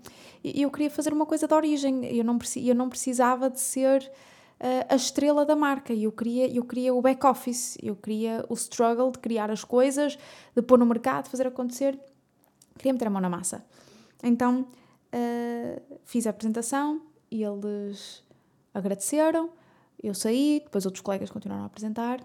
E 0.43 0.63
eu 0.63 0.71
queria 0.71 0.91
fazer 0.91 1.13
uma 1.13 1.27
coisa 1.27 1.47
de 1.47 1.55
origem, 1.55 2.05
eu 2.07 2.25
não, 2.25 2.39
eu 2.57 2.75
não 2.75 2.89
precisava 2.89 3.51
de 3.51 3.61
ser 3.61 4.11
uh, 4.61 4.87
a 4.89 4.97
estrela 4.97 5.45
da 5.45 5.55
marca, 5.55 5.93
eu 5.93 6.11
queria, 6.11 6.49
eu 6.49 6.65
queria 6.65 6.95
o 6.95 7.03
back-office, 7.03 7.77
eu 7.83 7.95
queria 7.95 8.45
o 8.49 8.55
struggle 8.55 9.11
de 9.11 9.19
criar 9.19 9.51
as 9.51 9.63
coisas, 9.63 10.19
de 10.57 10.63
pôr 10.63 10.79
no 10.79 10.87
mercado, 10.87 11.29
fazer 11.29 11.47
acontecer, 11.47 11.99
queria 12.79 12.95
meter 12.95 13.09
a 13.09 13.11
mão 13.11 13.21
na 13.21 13.29
massa. 13.29 13.63
Então 14.23 14.63
uh, 15.15 15.99
fiz 16.05 16.27
a 16.27 16.31
apresentação 16.31 17.03
e 17.31 17.43
eles 17.43 18.24
agradeceram, 18.75 19.51
eu 20.03 20.13
saí, 20.13 20.61
depois 20.63 20.85
outros 20.85 21.03
colegas 21.03 21.31
continuaram 21.31 21.63
a 21.63 21.67
apresentar. 21.67 22.21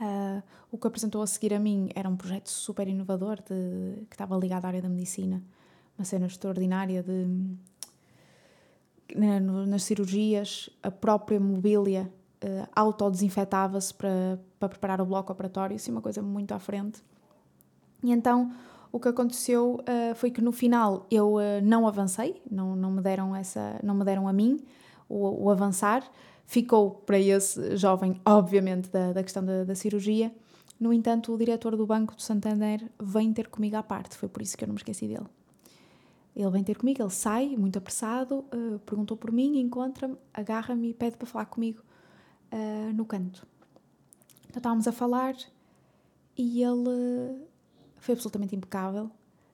Uh, 0.00 0.42
o 0.70 0.78
que 0.78 0.86
apresentou 0.86 1.22
a 1.22 1.26
seguir 1.26 1.54
a 1.54 1.60
mim 1.60 1.90
era 1.94 2.08
um 2.08 2.16
projeto 2.16 2.48
super 2.48 2.88
inovador 2.88 3.36
de, 3.36 4.06
que 4.06 4.14
estava 4.14 4.36
ligado 4.36 4.64
à 4.64 4.68
área 4.68 4.82
da 4.82 4.88
medicina, 4.88 5.42
uma 5.98 6.04
cena 6.04 6.26
extraordinária 6.26 7.02
de 7.02 7.26
nas 9.14 9.84
cirurgias 9.84 10.70
a 10.82 10.90
própria 10.90 11.38
mobília 11.38 12.10
uh, 12.42 12.68
autodesinfetava-se 12.74 13.92
para, 13.94 14.40
para 14.58 14.68
preparar 14.68 15.00
o 15.00 15.06
bloco 15.06 15.30
operatório, 15.30 15.76
assim 15.76 15.92
uma 15.92 16.00
coisa 16.00 16.22
muito 16.22 16.52
à 16.52 16.58
frente. 16.58 17.02
E 18.02 18.10
então 18.10 18.52
o 18.90 18.98
que 18.98 19.08
aconteceu 19.08 19.80
uh, 19.80 20.14
foi 20.14 20.30
que 20.30 20.40
no 20.40 20.52
final 20.52 21.06
eu 21.10 21.34
uh, 21.34 21.60
não 21.62 21.86
avancei, 21.86 22.42
não, 22.50 22.74
não 22.74 22.90
me 22.90 23.02
deram 23.02 23.36
essa, 23.36 23.78
não 23.82 23.94
me 23.94 24.04
deram 24.04 24.26
a 24.26 24.32
mim 24.32 24.58
o, 25.08 25.44
o 25.44 25.50
avançar, 25.50 26.08
ficou 26.46 26.90
para 26.90 27.18
esse 27.18 27.76
jovem, 27.76 28.20
obviamente, 28.24 28.88
da, 28.90 29.12
da 29.12 29.22
questão 29.22 29.44
da, 29.44 29.64
da 29.64 29.74
cirurgia. 29.74 30.34
No 30.78 30.92
entanto, 30.92 31.32
o 31.32 31.38
diretor 31.38 31.76
do 31.76 31.86
Banco 31.86 32.14
do 32.14 32.22
Santander 32.22 32.90
vem 33.00 33.32
ter 33.32 33.48
comigo 33.48 33.76
à 33.76 33.82
parte, 33.82 34.16
foi 34.16 34.28
por 34.28 34.42
isso 34.42 34.56
que 34.56 34.64
eu 34.64 34.68
não 34.68 34.74
me 34.74 34.80
esqueci 34.80 35.06
dele. 35.06 35.26
Ele 36.34 36.50
vem 36.50 36.64
ter 36.64 36.76
comigo, 36.76 37.00
ele 37.00 37.10
sai, 37.10 37.56
muito 37.56 37.78
apressado, 37.78 38.44
uh, 38.52 38.78
perguntou 38.84 39.16
por 39.16 39.30
mim, 39.30 39.60
encontra-me, 39.60 40.16
agarra-me 40.32 40.90
e 40.90 40.94
pede 40.94 41.16
para 41.16 41.26
falar 41.26 41.46
comigo 41.46 41.80
uh, 42.52 42.92
no 42.92 43.04
canto. 43.04 43.46
Então 44.48 44.58
estávamos 44.58 44.88
a 44.88 44.92
falar 44.92 45.36
e 46.36 46.60
ele 46.60 47.40
foi 47.98 48.14
absolutamente 48.14 48.56
impecável, 48.56 49.10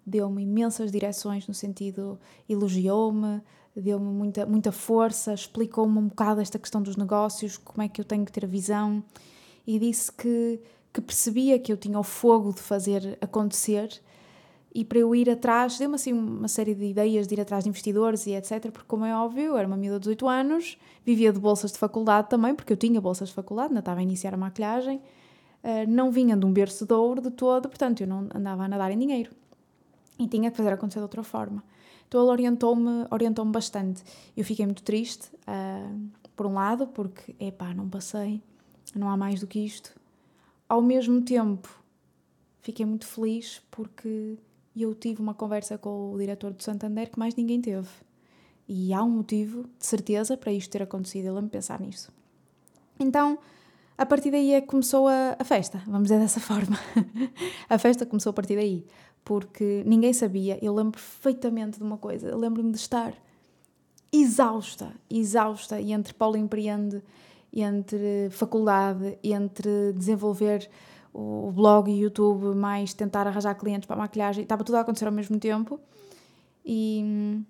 deu-me 0.06 0.42
imensas 0.42 0.90
direções 0.90 1.46
no 1.46 1.52
sentido, 1.52 2.18
elogiou-me, 2.48 3.42
deu-me 3.76 4.06
muita, 4.06 4.46
muita 4.46 4.72
força, 4.72 5.32
explicou-me 5.32 5.98
um 5.98 6.08
bocado 6.08 6.40
esta 6.40 6.58
questão 6.58 6.82
dos 6.82 6.96
negócios, 6.96 7.56
como 7.56 7.82
é 7.82 7.88
que 7.88 8.00
eu 8.00 8.04
tenho 8.04 8.24
que 8.24 8.32
ter 8.32 8.46
visão 8.46 9.02
e 9.66 9.78
disse 9.78 10.10
que, 10.10 10.60
que 10.92 11.00
percebia 11.00 11.58
que 11.58 11.72
eu 11.72 11.76
tinha 11.76 11.98
o 11.98 12.02
fogo 12.02 12.52
de 12.52 12.60
fazer 12.60 13.18
acontecer 13.20 14.00
e 14.72 14.84
para 14.84 14.98
eu 14.98 15.14
ir 15.14 15.28
atrás, 15.28 15.78
deu-me 15.78 15.96
assim 15.96 16.12
uma 16.12 16.46
série 16.46 16.74
de 16.74 16.84
ideias 16.84 17.26
de 17.26 17.34
ir 17.34 17.40
atrás 17.40 17.64
de 17.64 17.70
investidores 17.70 18.26
e 18.26 18.34
etc, 18.34 18.70
porque 18.70 18.86
como 18.86 19.04
é 19.04 19.14
óbvio, 19.14 19.56
era 19.56 19.66
uma 19.66 19.76
miúda 19.76 19.98
de 19.98 20.04
18 20.04 20.28
anos, 20.28 20.78
vivia 21.04 21.32
de 21.32 21.40
bolsas 21.40 21.72
de 21.72 21.78
faculdade 21.78 22.28
também, 22.28 22.54
porque 22.54 22.72
eu 22.72 22.76
tinha 22.76 23.00
bolsas 23.00 23.30
de 23.30 23.34
faculdade, 23.34 23.70
ainda 23.70 23.80
estava 23.80 23.98
a 23.98 24.02
iniciar 24.02 24.32
a 24.32 24.36
maquilhagem, 24.36 25.02
eh, 25.64 25.86
não 25.86 26.12
vinha 26.12 26.36
de 26.36 26.46
um 26.46 26.52
berço 26.52 26.86
de 26.86 26.94
ouro 26.94 27.20
de 27.20 27.30
todo, 27.32 27.68
portanto 27.68 28.02
eu 28.02 28.06
não 28.06 28.28
andava 28.32 28.64
a 28.64 28.68
nadar 28.68 28.92
em 28.92 28.98
dinheiro 28.98 29.32
e 30.20 30.28
tinha 30.28 30.50
que 30.52 30.56
fazer 30.56 30.72
acontecer 30.72 31.00
de 31.00 31.04
outra 31.04 31.24
forma. 31.24 31.64
Então 32.10 32.22
ele 32.22 32.30
orientou-me 32.32 33.06
orientou 33.08 33.44
bastante. 33.44 34.02
Eu 34.36 34.44
fiquei 34.44 34.66
muito 34.66 34.82
triste, 34.82 35.30
uh, 35.46 36.08
por 36.34 36.44
um 36.44 36.54
lado, 36.54 36.88
porque, 36.88 37.36
epá, 37.38 37.72
não 37.72 37.88
passei, 37.88 38.42
não 38.96 39.08
há 39.08 39.16
mais 39.16 39.38
do 39.38 39.46
que 39.46 39.60
isto. 39.60 39.94
Ao 40.68 40.82
mesmo 40.82 41.22
tempo, 41.22 41.68
fiquei 42.62 42.84
muito 42.84 43.06
feliz 43.06 43.62
porque 43.70 44.36
eu 44.76 44.92
tive 44.92 45.22
uma 45.22 45.34
conversa 45.34 45.78
com 45.78 46.12
o 46.12 46.18
diretor 46.18 46.52
do 46.52 46.60
Santander 46.60 47.08
que 47.08 47.18
mais 47.18 47.36
ninguém 47.36 47.60
teve. 47.60 47.88
E 48.66 48.92
há 48.92 49.04
um 49.04 49.10
motivo, 49.10 49.62
de 49.78 49.86
certeza, 49.86 50.36
para 50.36 50.52
isto 50.52 50.68
ter 50.68 50.82
acontecido, 50.82 51.28
ele 51.28 51.42
me 51.42 51.48
pensar 51.48 51.80
nisso. 51.80 52.10
Então, 52.98 53.38
a 53.96 54.04
partir 54.04 54.32
daí 54.32 54.52
é 54.52 54.60
que 54.60 54.66
começou 54.66 55.06
a, 55.06 55.36
a 55.38 55.44
festa, 55.44 55.80
vamos 55.86 56.08
dizer 56.08 56.18
dessa 56.18 56.40
forma. 56.42 56.76
a 57.68 57.78
festa 57.78 58.04
começou 58.04 58.30
a 58.30 58.32
partir 58.32 58.56
daí 58.56 58.84
porque 59.24 59.82
ninguém 59.86 60.12
sabia. 60.12 60.58
Eu 60.62 60.74
lembro 60.74 60.92
perfeitamente 60.92 61.78
de 61.78 61.84
uma 61.84 61.96
coisa. 61.96 62.28
Eu 62.28 62.38
lembro-me 62.38 62.72
de 62.72 62.78
estar 62.78 63.14
exausta, 64.12 64.92
exausta, 65.08 65.80
e 65.80 65.92
entre 65.92 66.12
Paulo 66.12 66.36
Empreende, 66.36 67.02
entre 67.52 68.28
faculdade, 68.30 69.18
entre 69.22 69.92
desenvolver 69.92 70.68
o 71.12 71.50
blog 71.52 71.90
e 71.90 72.00
YouTube, 72.00 72.54
mais 72.54 72.94
tentar 72.94 73.26
arranjar 73.26 73.54
clientes 73.54 73.86
para 73.86 73.96
a 73.96 73.98
maquilhagem, 73.98 74.42
estava 74.42 74.62
tudo 74.62 74.76
a 74.76 74.80
acontecer 74.80 75.06
ao 75.06 75.12
mesmo 75.12 75.38
tempo. 75.38 75.80
E 76.64 77.02
hum, 77.04 77.44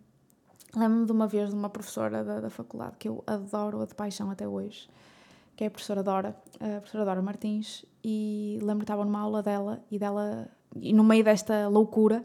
lembro-me 0.74 1.06
de 1.06 1.12
uma 1.12 1.26
vez 1.26 1.50
de 1.50 1.54
uma 1.54 1.68
professora 1.68 2.24
da, 2.24 2.40
da 2.40 2.50
faculdade 2.50 2.96
que 2.98 3.08
eu 3.08 3.22
adoro 3.26 3.86
de 3.86 3.94
paixão 3.94 4.30
até 4.30 4.48
hoje, 4.48 4.88
que 5.56 5.64
é 5.64 5.66
a 5.66 5.70
professora 5.70 6.02
Dora, 6.02 6.36
a 6.58 6.80
professora 6.80 7.04
Dora 7.04 7.22
Martins, 7.22 7.84
e 8.02 8.58
lembro 8.62 8.78
que 8.78 8.84
estava 8.84 9.04
numa 9.04 9.20
aula 9.20 9.42
dela 9.42 9.82
e 9.90 9.98
dela 9.98 10.48
e 10.76 10.92
no 10.92 11.04
meio 11.04 11.24
desta 11.24 11.68
loucura, 11.68 12.24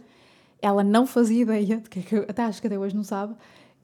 ela 0.62 0.84
não 0.84 1.06
fazia 1.06 1.42
ideia, 1.42 1.78
de 1.78 1.90
que, 1.90 2.16
até 2.28 2.44
acho 2.44 2.62
que 2.62 2.68
até 2.68 2.78
hoje 2.78 2.96
não 2.96 3.04
sabe, 3.04 3.36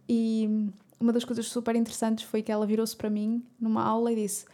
e 0.08 0.70
uma 1.00 1.12
das 1.12 1.26
coisas 1.26 1.48
super 1.48 1.76
interessantes 1.76 2.26
foi 2.26 2.42
que 2.42 2.52
ela 2.52 2.66
virou-se 2.66 2.96
para 2.96 3.10
mim 3.10 3.44
numa 3.60 3.84
aula 3.84 4.12
e 4.12 4.16
disse: 4.16 4.46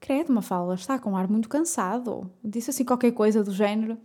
Credo, 0.00 0.32
Mafalda, 0.32 0.74
está 0.74 0.98
com 0.98 1.12
um 1.12 1.16
ar 1.16 1.28
muito 1.28 1.48
cansado. 1.48 2.30
Disse 2.42 2.70
assim 2.70 2.84
qualquer 2.84 3.12
coisa 3.12 3.44
do 3.44 3.52
género. 3.52 3.98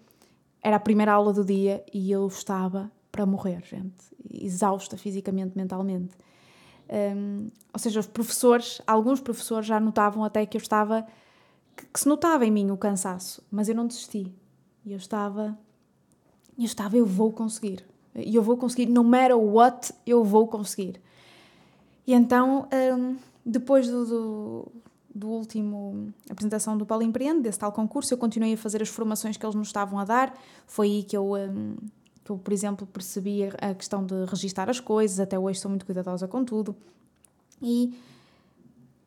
Era 0.62 0.76
a 0.76 0.80
primeira 0.80 1.14
aula 1.14 1.32
do 1.32 1.46
dia 1.46 1.84
e 1.94 2.12
eu 2.12 2.28
estava 2.28 2.92
para 3.12 3.26
morrer, 3.26 3.64
gente. 3.64 3.96
Exausta 4.32 4.98
fisicamente, 4.98 5.58
mentalmente. 5.58 6.14
Um, 6.90 7.50
ou 7.74 7.80
seja, 7.80 8.00
os 8.00 8.08
professores, 8.08 8.82
alguns 8.86 9.20
professores 9.20 9.66
já 9.66 9.80
notavam 9.80 10.24
até 10.24 10.46
que 10.46 10.58
eu 10.58 10.62
estava, 10.62 11.06
que, 11.76 11.86
que, 11.86 12.00
se 12.00 12.08
notava 12.08 12.46
em 12.46 12.52
mim 12.52 12.72
o 12.72 12.78
cansaço, 12.78 13.44
mas 13.52 13.70
eu 13.70 13.76
não 13.76 13.88
desisti. 13.88 14.32
E 14.88 14.94
eu 14.94 14.98
estava, 14.98 15.60
eu 16.58 16.64
estava, 16.64 16.96
eu 16.96 17.06
vou 17.06 17.34
conseguir. 17.34 17.84
E 18.16 18.34
eu 18.34 18.42
vou 18.42 18.56
conseguir, 18.56 18.86
no 18.86 19.04
matter 19.04 19.38
what, 19.38 19.94
eu 20.06 20.24
vou 20.24 20.48
conseguir. 20.48 21.02
E 22.08 22.14
então, 22.14 22.70
um, 22.98 23.18
depois 23.46 23.90
do, 23.90 24.06
do, 24.06 24.72
do, 25.14 25.28
último 25.28 26.14
apresentação 26.30 26.78
do 26.78 26.86
Paulo 26.86 27.04
Empreende, 27.04 27.42
desse 27.42 27.60
tal 27.60 27.74
concurso, 27.74 28.14
eu 28.14 28.18
continuei 28.18 28.54
a 28.54 28.58
fazer 28.58 28.82
as 28.82 28.88
formações 28.88 29.36
que 29.36 29.46
eles 29.46 29.56
nos 29.58 29.68
estavam 29.68 30.00
a 30.00 30.06
dar. 30.06 30.34
Foi 30.66 30.88
aí 30.88 31.04
que 31.04 31.18
eu, 31.18 31.34
um, 31.34 31.76
que 32.24 32.32
eu 32.32 32.38
por 32.38 32.54
exemplo, 32.54 32.88
percebi 32.88 33.44
a 33.44 33.76
questão 33.76 34.06
de 34.06 34.24
registar 34.24 34.70
as 34.70 34.80
coisas. 34.80 35.20
Até 35.20 35.38
hoje 35.38 35.60
sou 35.60 35.68
muito 35.68 35.86
cuidadosa 35.86 36.30
com 36.30 36.46
tudo. 36.46 36.74
E 37.62 37.94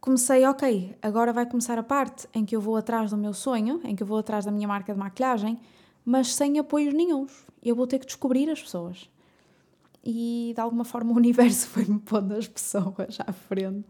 comecei, 0.01 0.47
ok, 0.47 0.97
agora 1.03 1.33
vai 1.33 1.47
começar 1.47 1.79
a 1.79 1.83
parte 1.83 2.29
em 2.35 2.45
que 2.45 2.57
eu 2.57 2.61
vou 2.61 2.77
atrás 2.77 3.11
do 3.11 3.17
meu 3.17 3.35
sonho, 3.35 3.81
em 3.85 3.95
que 3.95 4.03
eu 4.03 4.07
vou 4.07 4.19
atrás 4.19 4.45
da 4.45 4.51
minha 4.51 4.67
marca 4.67 4.93
de 4.93 4.99
maquilhagem, 4.99 5.59
mas 6.05 6.35
sem 6.35 6.59
apoios 6.59 6.95
nenhums. 6.95 7.45
Eu 7.63 7.77
vou 7.77 7.87
ter 7.87 7.99
que 7.99 8.07
descobrir 8.07 8.49
as 8.51 8.63
pessoas 8.63 9.11
e 10.05 10.53
de 10.55 10.61
alguma 10.61 10.85
forma 10.85 11.13
o 11.13 11.17
universo 11.17 11.69
foi-me 11.69 11.99
pondo 11.99 12.35
as 12.35 12.49
pessoas 12.49 13.19
à 13.27 13.33
frente. 13.33 13.87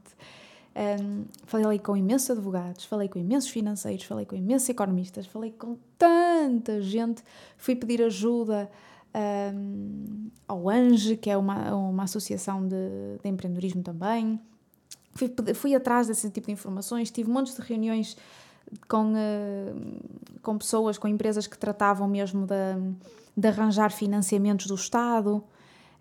Um, 0.72 1.24
falei 1.44 1.78
com 1.78 1.96
imensos 1.96 2.30
advogados, 2.30 2.84
falei 2.84 3.08
com 3.08 3.18
imensos 3.18 3.50
financeiros, 3.50 4.04
falei 4.04 4.24
com 4.24 4.36
imensos 4.36 4.68
economistas, 4.68 5.26
falei 5.26 5.50
com 5.50 5.76
tanta 5.98 6.80
gente. 6.80 7.22
Fui 7.56 7.74
pedir 7.74 8.02
ajuda 8.02 8.70
um, 9.52 10.30
ao 10.46 10.68
ANGE, 10.68 11.16
que 11.16 11.28
é 11.28 11.36
uma, 11.36 11.74
uma 11.74 12.04
associação 12.04 12.66
de, 12.66 12.76
de 13.22 13.28
empreendedorismo 13.28 13.82
também. 13.82 14.40
Fui, 15.14 15.32
fui 15.54 15.74
atrás 15.74 16.06
desse 16.06 16.30
tipo 16.30 16.46
de 16.46 16.52
informações, 16.52 17.10
tive 17.10 17.30
montes 17.30 17.54
de 17.54 17.62
reuniões 17.62 18.16
com, 18.88 19.12
uh, 19.12 20.40
com 20.42 20.56
pessoas, 20.56 20.98
com 20.98 21.08
empresas 21.08 21.46
que 21.46 21.58
tratavam 21.58 22.06
mesmo 22.06 22.46
de, 22.46 22.54
de 23.36 23.48
arranjar 23.48 23.90
financiamentos 23.90 24.66
do 24.66 24.74
Estado 24.74 25.42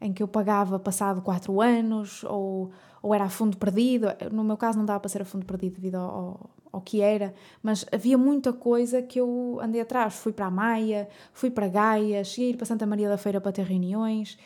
em 0.01 0.13
que 0.13 0.23
eu 0.23 0.27
pagava 0.27 0.79
passado 0.79 1.21
quatro 1.21 1.61
anos, 1.61 2.23
ou, 2.23 2.71
ou 3.01 3.13
era 3.13 3.25
a 3.25 3.29
fundo 3.29 3.57
perdido. 3.57 4.07
No 4.31 4.43
meu 4.43 4.57
caso, 4.57 4.77
não 4.77 4.85
dava 4.85 4.99
para 4.99 5.09
ser 5.09 5.21
a 5.21 5.25
fundo 5.25 5.45
perdido 5.45 5.75
devido 5.75 5.95
ao 5.95 6.81
que 6.81 7.01
era, 7.01 7.33
mas 7.61 7.85
havia 7.91 8.17
muita 8.17 8.53
coisa 8.53 9.01
que 9.01 9.19
eu 9.19 9.59
andei 9.61 9.81
atrás. 9.81 10.15
Fui 10.15 10.31
para 10.31 10.45
a 10.45 10.51
Maia, 10.51 11.09
fui 11.33 11.49
para 11.49 11.67
Gaia, 11.67 12.23
cheguei 12.23 12.51
a 12.51 12.53
ir 12.53 12.57
para 12.57 12.65
Santa 12.65 12.85
Maria 12.85 13.09
da 13.09 13.17
Feira 13.17 13.41
para 13.41 13.51
ter 13.51 13.65
reuniões. 13.65 14.37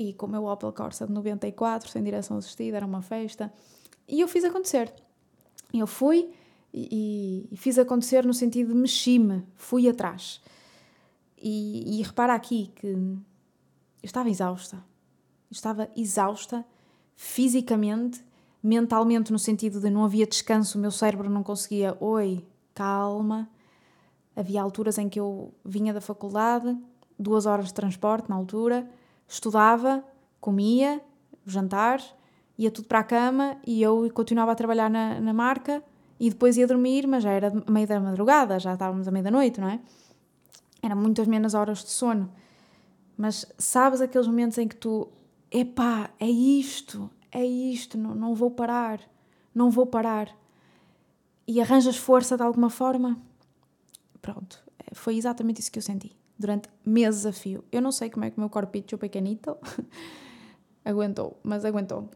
E 0.00 0.14
com 0.14 0.24
o 0.24 0.30
meu 0.30 0.46
Opel 0.46 0.72
Corsa 0.72 1.06
de 1.06 1.12
94, 1.12 1.90
sem 1.90 2.02
direção 2.02 2.38
assistida, 2.38 2.78
era 2.78 2.86
uma 2.86 3.02
festa. 3.02 3.52
E 4.08 4.22
eu 4.22 4.26
fiz 4.26 4.42
acontecer. 4.44 4.90
Eu 5.74 5.86
fui 5.86 6.30
e, 6.72 7.46
e 7.52 7.56
fiz 7.58 7.78
acontecer 7.78 8.24
no 8.24 8.32
sentido 8.32 8.72
de 8.72 8.80
mexi-me, 8.80 9.44
fui 9.56 9.86
atrás. 9.86 10.40
E, 11.36 11.98
e 11.98 12.02
repara 12.02 12.32
aqui 12.32 12.72
que 12.76 12.86
eu 12.86 13.18
estava 14.02 14.30
exausta. 14.30 14.76
Eu 14.76 15.52
estava 15.52 15.90
exausta 15.94 16.64
fisicamente, 17.14 18.24
mentalmente, 18.62 19.30
no 19.30 19.38
sentido 19.38 19.80
de 19.80 19.90
não 19.90 20.02
havia 20.02 20.26
descanso, 20.26 20.78
o 20.78 20.80
meu 20.80 20.90
cérebro 20.90 21.28
não 21.28 21.42
conseguia. 21.42 21.94
Oi, 22.00 22.42
calma. 22.74 23.50
Havia 24.34 24.62
alturas 24.62 24.96
em 24.96 25.10
que 25.10 25.20
eu 25.20 25.52
vinha 25.62 25.92
da 25.92 26.00
faculdade, 26.00 26.74
duas 27.18 27.44
horas 27.44 27.66
de 27.66 27.74
transporte 27.74 28.30
na 28.30 28.36
altura, 28.36 28.88
estudava, 29.30 30.04
comia, 30.40 31.00
jantar, 31.46 32.02
ia 32.58 32.70
tudo 32.70 32.88
para 32.88 32.98
a 32.98 33.04
cama 33.04 33.56
e 33.64 33.80
eu 33.80 34.10
continuava 34.12 34.50
a 34.52 34.54
trabalhar 34.56 34.90
na, 34.90 35.20
na 35.20 35.32
marca 35.32 35.82
e 36.18 36.28
depois 36.28 36.56
ia 36.56 36.66
dormir, 36.66 37.06
mas 37.06 37.22
já 37.22 37.30
era 37.30 37.50
meio 37.70 37.86
da 37.86 38.00
madrugada, 38.00 38.58
já 38.58 38.74
estávamos 38.74 39.06
à 39.06 39.10
meia 39.10 39.22
da 39.22 39.30
noite, 39.30 39.60
não 39.60 39.68
é? 39.68 39.80
Eram 40.82 40.96
muitas 40.96 41.28
menos 41.28 41.54
horas 41.54 41.78
de 41.78 41.90
sono. 41.90 42.30
Mas 43.16 43.46
sabes 43.56 44.00
aqueles 44.00 44.26
momentos 44.26 44.58
em 44.58 44.66
que 44.66 44.76
tu, 44.76 45.08
epá, 45.50 46.10
é 46.18 46.28
isto, 46.28 47.08
é 47.30 47.44
isto, 47.44 47.96
não, 47.96 48.14
não 48.14 48.34
vou 48.34 48.50
parar, 48.50 49.00
não 49.54 49.70
vou 49.70 49.86
parar. 49.86 50.28
E 51.46 51.60
arranjas 51.60 51.96
força 51.96 52.36
de 52.36 52.42
alguma 52.42 52.68
forma? 52.68 53.16
Pronto, 54.20 54.62
foi 54.92 55.16
exatamente 55.16 55.60
isso 55.60 55.70
que 55.70 55.78
eu 55.78 55.82
senti 55.82 56.19
durante 56.40 56.68
meses 56.84 57.26
a 57.26 57.32
fio. 57.32 57.62
Eu 57.70 57.82
não 57.82 57.92
sei 57.92 58.08
como 58.08 58.24
é 58.24 58.30
que 58.30 58.38
o 58.38 58.40
meu 58.40 58.48
corpinho 58.48 58.98
pequenito 58.98 59.56
aguentou, 60.84 61.38
mas 61.42 61.64
aguentou. 61.64 62.08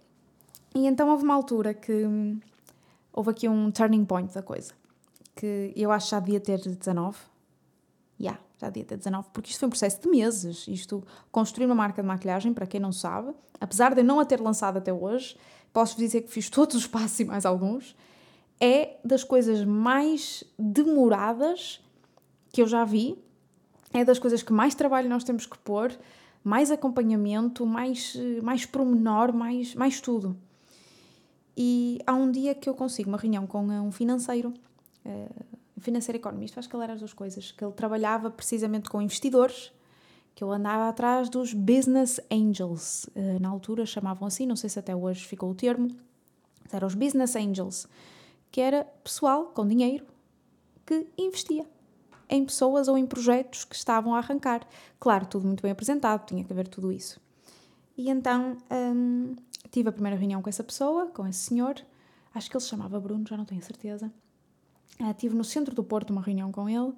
E 0.75 0.87
então 0.87 1.11
houve 1.11 1.23
uma 1.23 1.35
altura 1.35 1.75
que 1.75 1.93
hum, 1.93 2.41
houve 3.13 3.31
aqui 3.31 3.49
um 3.49 3.71
turning 3.71 4.05
point 4.05 4.33
da 4.35 4.43
coisa, 4.43 4.73
que 5.37 5.73
eu 5.77 5.93
acho 5.93 6.07
que 6.07 6.11
já 6.11 6.21
devia 6.21 6.41
ter 6.41 6.59
19, 6.59 7.17
yeah, 8.19 8.41
já 8.59 8.69
devia 8.69 8.85
ter 8.85 8.97
19, 8.97 9.29
porque 9.33 9.51
isto 9.51 9.61
foi 9.61 9.67
um 9.67 9.71
processo 9.71 10.01
de 10.01 10.09
meses. 10.09 10.67
Isto, 10.67 11.05
construir 11.31 11.67
uma 11.67 11.75
marca 11.75 12.03
de 12.03 12.09
maquilhagem, 12.09 12.53
para 12.53 12.67
quem 12.67 12.81
não 12.81 12.93
sabe, 12.93 13.33
apesar 13.61 13.95
de 13.95 14.01
eu 14.01 14.05
não 14.05 14.19
a 14.19 14.25
ter 14.25 14.41
lançado 14.41 14.79
até 14.79 14.93
hoje, 14.93 15.37
posso 15.73 15.97
dizer 15.97 16.23
que 16.23 16.31
fiz 16.31 16.49
todos 16.51 16.75
os 16.75 16.87
passos 16.87 17.21
e 17.21 17.25
mais 17.25 17.45
alguns, 17.45 17.95
é 18.59 18.97
das 19.05 19.23
coisas 19.23 19.65
mais 19.65 20.43
demoradas 20.59 21.81
que 22.51 22.63
eu 22.63 22.67
já 22.67 22.85
vi, 22.85 23.23
é 23.95 24.05
das 24.05 24.19
coisas 24.19 24.43
que 24.43 24.53
mais 24.53 24.75
trabalho 24.75 25.09
nós 25.09 25.23
temos 25.23 25.47
que 25.47 25.57
pôr, 25.57 25.97
mais 26.43 26.71
acompanhamento, 26.71 27.65
mais, 27.65 28.15
mais 28.43 28.67
promenor, 28.67 29.33
mais, 29.33 29.75
mais 29.75 30.01
tudo. 30.01 30.37
E 31.57 32.01
há 32.05 32.13
um 32.13 32.31
dia 32.31 32.55
que 32.55 32.69
eu 32.69 32.75
consigo 32.75 33.09
uma 33.09 33.17
reunião 33.17 33.47
com 33.47 33.65
um 33.65 33.93
financeiro, 33.93 34.53
eh, 35.05 35.29
financeiro 35.79 36.19
economista, 36.19 36.59
acho 36.59 36.69
que 36.69 36.75
ele 36.75 36.83
era 36.83 36.95
as 36.95 36.99
duas 36.99 37.13
coisas, 37.13 37.53
que 37.53 37.65
ele 37.65 37.73
trabalhava 37.73 38.29
precisamente 38.31 38.91
com 38.91 39.01
investidores, 39.01 39.73
que 40.35 40.43
ele 40.43 40.53
andava 40.53 40.89
atrás 40.89 41.29
dos 41.29 41.55
business 41.55 42.21
angels, 42.31 43.09
eh, 43.15 43.39
na 43.39 43.49
altura 43.49 43.87
chamavam 43.87 44.27
assim, 44.27 44.45
não 44.45 44.57
sei 44.57 44.69
se 44.69 44.79
até 44.79 44.95
hoje 44.95 45.25
ficou 45.25 45.51
o 45.53 45.55
termo, 45.55 45.89
eram 46.73 46.89
os 46.89 46.97
business 46.97 47.37
angels, 47.37 47.87
que 48.51 48.61
era 48.61 48.85
pessoal 49.05 49.47
com 49.55 49.65
dinheiro 49.67 50.05
que 50.85 51.07
investia 51.17 51.65
em 52.29 52.45
pessoas 52.45 52.89
ou 52.89 52.97
em 52.97 53.07
projetos 53.07 53.65
que 53.65 53.75
estavam 53.75 54.15
a 54.15 54.19
arrancar. 54.19 54.67
Claro, 54.99 55.27
tudo 55.27 55.47
muito 55.47 55.63
bem 55.63 55.73
apresentado, 55.73 56.27
tinha 56.27 56.45
que 56.45 56.53
haver 56.53 56.69
tudo 56.69 56.93
isso. 56.93 57.21
E 57.97 58.11
então 58.11 58.57
hum, 58.71 59.37
tive 59.71 59.89
a 59.89 59.93
primeira 59.93 60.17
reunião 60.17 60.43
com 60.43 60.49
essa 60.49 60.65
pessoa, 60.65 61.07
com 61.07 61.27
esse 61.27 61.41
senhor, 61.41 61.75
acho 62.35 62.51
que 62.51 62.57
ele 62.57 62.63
se 62.63 62.69
chamava 62.69 62.99
Bruno, 62.99 63.25
já 63.29 63.37
não 63.37 63.45
tenho 63.45 63.63
certeza. 63.63 64.13
Uh, 65.01 65.15
tive 65.15 65.35
no 65.35 65.45
centro 65.45 65.75
do 65.75 65.83
Porto 65.83 66.11
uma 66.11 66.23
reunião 66.23 66.53
com 66.53 66.69
ele 66.69 66.93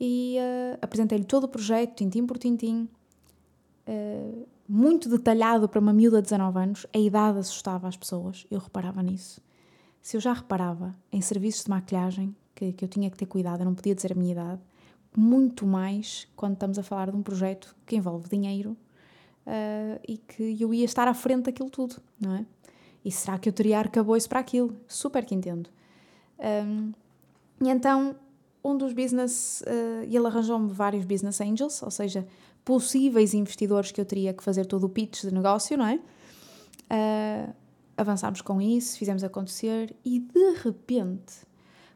e 0.00 0.36
uh, 0.38 0.78
apresentei-lhe 0.82 1.24
todo 1.24 1.44
o 1.44 1.48
projeto, 1.48 1.96
tintim 1.96 2.26
por 2.26 2.38
tintim, 2.38 2.88
uh, 3.88 4.48
muito 4.68 5.08
detalhado 5.08 5.68
para 5.68 5.80
uma 5.80 5.92
miúda 5.92 6.18
de 6.18 6.24
19 6.24 6.58
anos. 6.58 6.86
A 6.92 6.98
idade 6.98 7.38
assustava 7.38 7.88
as 7.88 7.96
pessoas, 7.96 8.46
eu 8.50 8.58
reparava 8.58 9.02
nisso. 9.02 9.40
Se 10.02 10.16
eu 10.16 10.20
já 10.20 10.32
reparava 10.32 10.94
em 11.10 11.20
serviços 11.20 11.64
de 11.64 11.70
maquilhagem, 11.70 12.34
que, 12.54 12.72
que 12.72 12.84
eu 12.84 12.88
tinha 12.88 13.10
que 13.10 13.16
ter 13.16 13.26
cuidado, 13.26 13.60
eu 13.60 13.64
não 13.64 13.74
podia 13.74 13.94
dizer 13.94 14.12
a 14.12 14.14
minha 14.14 14.32
idade, 14.32 14.60
muito 15.16 15.66
mais 15.66 16.26
quando 16.34 16.54
estamos 16.54 16.78
a 16.78 16.82
falar 16.82 17.10
de 17.10 17.16
um 17.16 17.22
projeto 17.22 17.74
que 17.86 17.96
envolve 17.96 18.28
dinheiro 18.28 18.76
uh, 19.46 20.00
e 20.06 20.18
que 20.18 20.56
eu 20.60 20.74
ia 20.74 20.84
estar 20.84 21.06
à 21.06 21.14
frente 21.14 21.44
daquilo 21.44 21.70
tudo, 21.70 21.96
não 22.20 22.34
é? 22.36 22.46
E 23.04 23.12
será 23.12 23.38
que 23.38 23.48
eu 23.48 23.52
teria 23.52 23.78
arcabouço 23.78 24.28
para 24.28 24.40
aquilo? 24.40 24.74
Super 24.88 25.24
que 25.24 25.34
entendo. 25.34 25.68
Um, 26.38 26.92
e 27.60 27.68
então, 27.68 28.16
um 28.64 28.76
dos 28.76 28.92
business, 28.94 29.62
uh, 29.62 30.04
ele 30.04 30.26
arranjou-me 30.26 30.72
vários 30.72 31.04
business 31.04 31.40
angels, 31.40 31.82
ou 31.82 31.90
seja, 31.90 32.26
possíveis 32.64 33.34
investidores 33.34 33.92
que 33.92 34.00
eu 34.00 34.06
teria 34.06 34.32
que 34.32 34.42
fazer 34.42 34.64
todo 34.64 34.84
o 34.84 34.88
pitch 34.88 35.22
de 35.22 35.34
negócio, 35.34 35.76
não 35.76 35.86
é? 35.86 36.00
Uh, 36.90 37.54
avançámos 37.96 38.40
com 38.40 38.60
isso, 38.60 38.98
fizemos 38.98 39.22
acontecer 39.22 39.94
e 40.04 40.18
de 40.18 40.54
repente, 40.62 41.46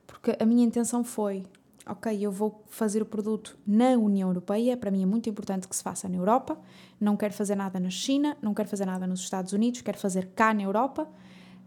porque 0.08 0.36
a 0.40 0.44
minha 0.44 0.64
intenção 0.64 1.04
foi, 1.04 1.44
ok, 1.86 2.18
eu 2.20 2.32
vou 2.32 2.64
fazer 2.66 3.00
o 3.00 3.06
produto 3.06 3.56
na 3.64 3.90
União 3.90 4.28
Europeia, 4.28 4.76
para 4.76 4.90
mim 4.90 5.04
é 5.04 5.06
muito 5.06 5.30
importante 5.30 5.68
que 5.68 5.76
se 5.76 5.84
faça 5.84 6.08
na 6.08 6.16
Europa, 6.16 6.58
não 7.00 7.16
quero 7.16 7.32
fazer 7.32 7.54
nada 7.54 7.78
na 7.78 7.90
China, 7.90 8.36
não 8.42 8.52
quero 8.52 8.68
fazer 8.68 8.86
nada 8.86 9.06
nos 9.06 9.20
Estados 9.20 9.52
Unidos, 9.52 9.82
quero 9.82 9.98
fazer 9.98 10.30
cá 10.34 10.52
na 10.52 10.62
Europa, 10.62 11.08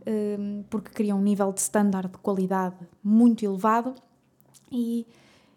Hum, 0.07 0.63
porque 0.67 0.91
queria 0.91 1.15
um 1.15 1.21
nível 1.21 1.53
de 1.53 1.61
standard 1.61 2.11
de 2.11 2.17
qualidade 2.17 2.75
muito 3.03 3.45
elevado 3.45 3.93
e, 4.71 5.05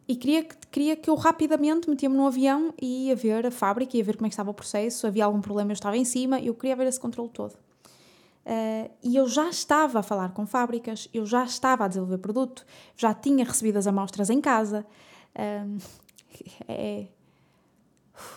e 0.07 0.15
queria, 0.17 0.45
queria 0.71 0.97
que 0.97 1.09
eu 1.09 1.15
rapidamente 1.15 1.89
metia-me 1.89 2.15
no 2.15 2.27
avião 2.27 2.75
e 2.81 3.07
ia 3.07 3.17
ver 3.17 3.47
a 3.47 3.51
fábrica, 3.51 3.97
ia 3.97 4.05
ver 4.05 4.17
como 4.17 4.27
é 4.27 4.29
que 4.29 4.35
estava 4.35 4.51
o 4.51 4.55
processo, 4.55 5.07
havia 5.07 5.25
algum 5.25 5.41
problema, 5.41 5.71
eu 5.71 5.75
estava 5.75 5.97
em 5.97 6.05
cima, 6.05 6.41
eu 6.41 6.55
queria 6.55 6.77
ver 6.77 6.87
esse 6.87 7.01
controle 7.01 7.31
todo. 7.31 7.55
Uh, 8.45 8.91
e 9.03 9.17
eu 9.17 9.27
já 9.27 9.49
estava 9.49 10.01
a 10.01 10.03
falar 10.03 10.33
com 10.35 10.47
fábricas, 10.47 11.09
eu 11.15 11.25
já 11.25 11.45
estava 11.45 11.87
a 11.87 11.89
desenvolver 11.89 12.19
produto, 12.19 12.67
já 12.95 13.15
tinha 13.15 13.45
recebido 13.45 13.79
as 13.79 13.87
amostras 13.87 14.29
em 14.29 14.41
casa. 14.41 14.87
Uh, 15.35 15.79
é, 16.69 17.09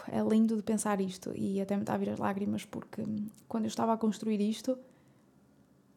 é 0.10 0.22
lindo 0.22 0.56
de 0.56 0.64
pensar 0.64 1.02
isto 1.02 1.32
e 1.36 1.60
até 1.60 1.76
me 1.76 1.82
está 1.82 1.94
a 1.94 1.98
vir 1.98 2.10
as 2.10 2.20
lágrimas 2.20 2.66
porque 2.66 3.04
quando 3.48 3.66
eu 3.66 3.70
estava 3.70 3.94
a 3.94 3.98
construir 3.98 4.40
isto, 4.40 4.78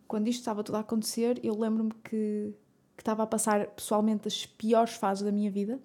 quando 0.08 0.26
isto 0.26 0.40
estava 0.40 0.64
tudo 0.64 0.74
a 0.74 0.80
acontecer, 0.80 1.38
eu 1.44 1.56
lembro-me 1.56 1.92
que, 2.02 2.52
que 2.96 3.02
estava 3.02 3.22
a 3.22 3.26
passar 3.26 3.68
pessoalmente 3.68 4.26
as 4.26 4.44
piores 4.44 4.94
fases 4.94 5.22
da 5.22 5.30
minha 5.30 5.50
vida, 5.50 5.78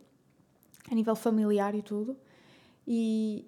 a 0.89 0.95
nível 0.95 1.15
familiar 1.15 1.75
e 1.75 1.83
tudo, 1.83 2.17
e 2.87 3.47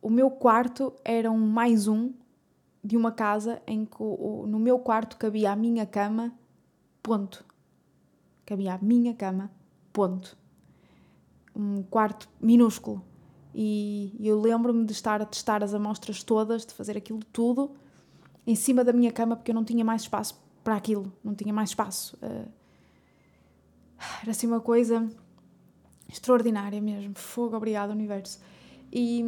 o 0.00 0.08
meu 0.08 0.30
quarto 0.30 0.94
era 1.04 1.30
um 1.30 1.38
mais 1.38 1.86
um 1.86 2.14
de 2.82 2.96
uma 2.96 3.12
casa 3.12 3.62
em 3.66 3.84
que 3.84 3.96
o, 3.98 4.46
no 4.46 4.58
meu 4.58 4.78
quarto 4.78 5.16
cabia 5.16 5.52
a 5.52 5.56
minha 5.56 5.86
cama, 5.86 6.32
ponto. 7.02 7.44
Cabia 8.46 8.74
a 8.74 8.78
minha 8.78 9.14
cama, 9.14 9.50
ponto. 9.92 10.36
Um 11.54 11.82
quarto 11.82 12.28
minúsculo. 12.40 13.04
E 13.54 14.16
eu 14.20 14.40
lembro-me 14.40 14.84
de 14.84 14.92
estar 14.92 15.20
a 15.20 15.26
testar 15.26 15.62
as 15.62 15.74
amostras 15.74 16.22
todas, 16.22 16.64
de 16.64 16.72
fazer 16.72 16.96
aquilo 16.96 17.20
tudo 17.32 17.72
em 18.46 18.54
cima 18.54 18.82
da 18.82 18.92
minha 18.92 19.12
cama, 19.12 19.36
porque 19.36 19.50
eu 19.50 19.54
não 19.54 19.64
tinha 19.64 19.84
mais 19.84 20.02
espaço 20.02 20.40
para 20.64 20.76
aquilo, 20.76 21.12
não 21.22 21.34
tinha 21.34 21.52
mais 21.52 21.70
espaço. 21.70 22.16
Uh, 22.16 22.48
era 24.22 24.30
assim 24.30 24.46
uma 24.46 24.60
coisa 24.60 25.08
extraordinária 26.08 26.80
mesmo. 26.80 27.14
Fogo, 27.16 27.56
obrigado, 27.56 27.90
universo. 27.90 28.40
E, 28.92 29.22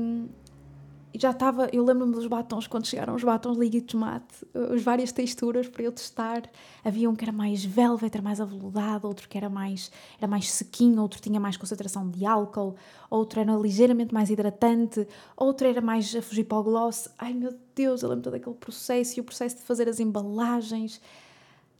já 1.15 1.31
estava, 1.31 1.69
eu 1.73 1.85
lembro-me 1.85 2.13
dos 2.13 2.27
batons, 2.27 2.67
quando 2.67 2.87
chegaram 2.87 3.15
os 3.15 3.23
batons 3.23 3.59
liga 3.59 3.79
de 3.79 3.87
tomate, 3.87 4.47
as 4.73 4.83
várias 4.83 5.13
texturas 5.13 5.69
para 5.69 5.83
eu 5.83 5.93
testar. 5.93 6.43
Havia 6.85 7.09
um 7.11 7.15
que 7.15 7.25
era 7.25 7.33
mais 7.33 7.65
velvet, 7.65 8.15
era 8.15 8.23
mais 8.23 8.41
aveludado, 8.41 9.07
outro 9.07 9.29
que 9.29 9.37
era 9.37 9.51
mais, 9.51 9.91
era 10.19 10.27
mais 10.27 10.51
sequinho, 10.51 11.03
outro 11.03 11.21
tinha 11.21 11.39
mais 11.39 11.57
concentração 11.57 12.09
de 12.09 12.25
álcool, 12.25 12.77
outro 13.11 13.41
era 13.41 13.53
ligeiramente 13.55 14.15
mais 14.15 14.31
hidratante, 14.31 15.07
outro 15.37 15.67
era 15.67 15.81
mais 15.81 16.15
a 16.17 16.23
fugir 16.23 16.45
para 16.45 16.59
o 16.59 16.63
gloss. 16.63 17.09
Ai 17.19 17.35
meu 17.35 17.55
Deus, 17.75 18.03
eu 18.03 18.09
lembro 18.09 18.25
todo 18.25 18.35
aquele 18.35 18.57
processo 18.57 19.19
e 19.19 19.21
o 19.21 19.25
processo 19.25 19.57
de 19.57 19.63
fazer 19.63 19.89
as 19.89 20.01
embalagens 20.01 21.01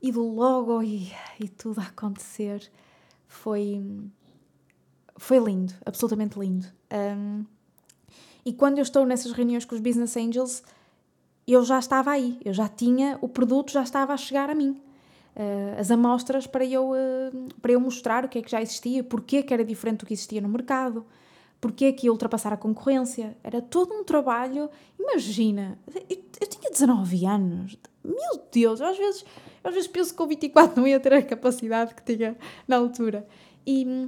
e 0.01 0.11
do 0.11 0.27
logo 0.27 0.83
e, 0.83 1.11
e 1.39 1.47
tudo 1.47 1.79
a 1.79 1.85
acontecer. 1.85 2.69
Foi, 3.27 3.81
foi 5.17 5.39
lindo, 5.39 5.73
absolutamente 5.85 6.37
lindo. 6.37 6.67
Um, 6.91 7.45
e 8.45 8.51
quando 8.51 8.77
eu 8.77 8.81
estou 8.81 9.05
nessas 9.05 9.31
reuniões 9.31 9.65
com 9.65 9.75
os 9.75 9.81
business 9.81 10.17
angels, 10.17 10.63
eu 11.47 11.63
já 11.63 11.79
estava 11.79 12.11
aí, 12.11 12.37
eu 12.43 12.53
já 12.53 12.67
tinha, 12.67 13.17
o 13.21 13.27
produto 13.27 13.71
já 13.71 13.83
estava 13.83 14.13
a 14.13 14.17
chegar 14.17 14.49
a 14.49 14.55
mim. 14.55 14.81
Uh, 15.35 15.79
as 15.79 15.89
amostras 15.89 16.45
para 16.45 16.63
eu, 16.63 16.91
uh, 16.91 17.53
para 17.61 17.71
eu 17.71 17.79
mostrar 17.79 18.23
o 18.23 18.29
que 18.29 18.37
é 18.37 18.41
que 18.41 18.51
já 18.51 18.61
existia, 18.61 19.03
porque 19.03 19.41
que 19.41 19.53
era 19.53 19.65
diferente 19.65 19.99
do 19.99 20.05
que 20.05 20.13
existia 20.13 20.39
no 20.39 20.47
mercado, 20.47 21.05
porque 21.59 21.91
que 21.91 22.05
ia 22.05 22.11
ultrapassar 22.11 22.53
a 22.53 22.57
concorrência. 22.57 23.35
Era 23.43 23.61
todo 23.61 23.93
um 23.93 24.03
trabalho. 24.03 24.69
Imagina, 24.99 25.79
eu, 26.09 26.23
eu 26.39 26.47
tinha 26.47 26.69
19 26.69 27.25
anos, 27.25 27.77
meu 28.03 28.43
Deus, 28.51 28.79
eu 28.79 28.87
às 28.87 28.97
vezes, 28.97 29.25
às 29.63 29.73
vezes 29.73 29.87
penso 29.87 30.11
que 30.11 30.17
com 30.17 30.27
24 30.27 30.79
não 30.79 30.87
ia 30.87 30.99
ter 30.99 31.13
a 31.13 31.21
capacidade 31.21 31.95
que 31.95 32.03
tinha 32.03 32.37
na 32.67 32.77
altura. 32.77 33.25
E 33.65 34.07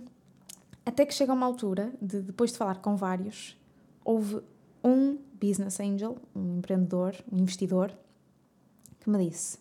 até 0.86 1.06
que 1.06 1.13
chega 1.13 1.34
uma 1.34 1.45
altura, 1.45 1.91
de, 2.02 2.21
depois 2.21 2.52
de 2.52 2.58
falar 2.58 2.76
com 2.76 2.95
vários, 2.95 3.58
houve 4.05 4.41
um 4.83 5.17
business 5.33 5.79
angel, 5.79 6.17
um 6.33 6.59
empreendedor, 6.59 7.15
um 7.31 7.39
investidor, 7.39 7.91
que 8.99 9.09
me 9.09 9.29
disse 9.29 9.57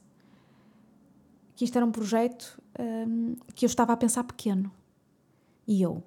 que 1.57 1.65
isto 1.65 1.77
era 1.77 1.87
um 1.87 1.91
projeto 1.91 2.61
um, 2.79 3.37
que 3.55 3.65
eu 3.65 3.69
estava 3.69 3.93
a 3.93 3.97
pensar 3.97 4.25
pequeno. 4.25 4.73
E 5.67 5.81
eu, 5.81 6.03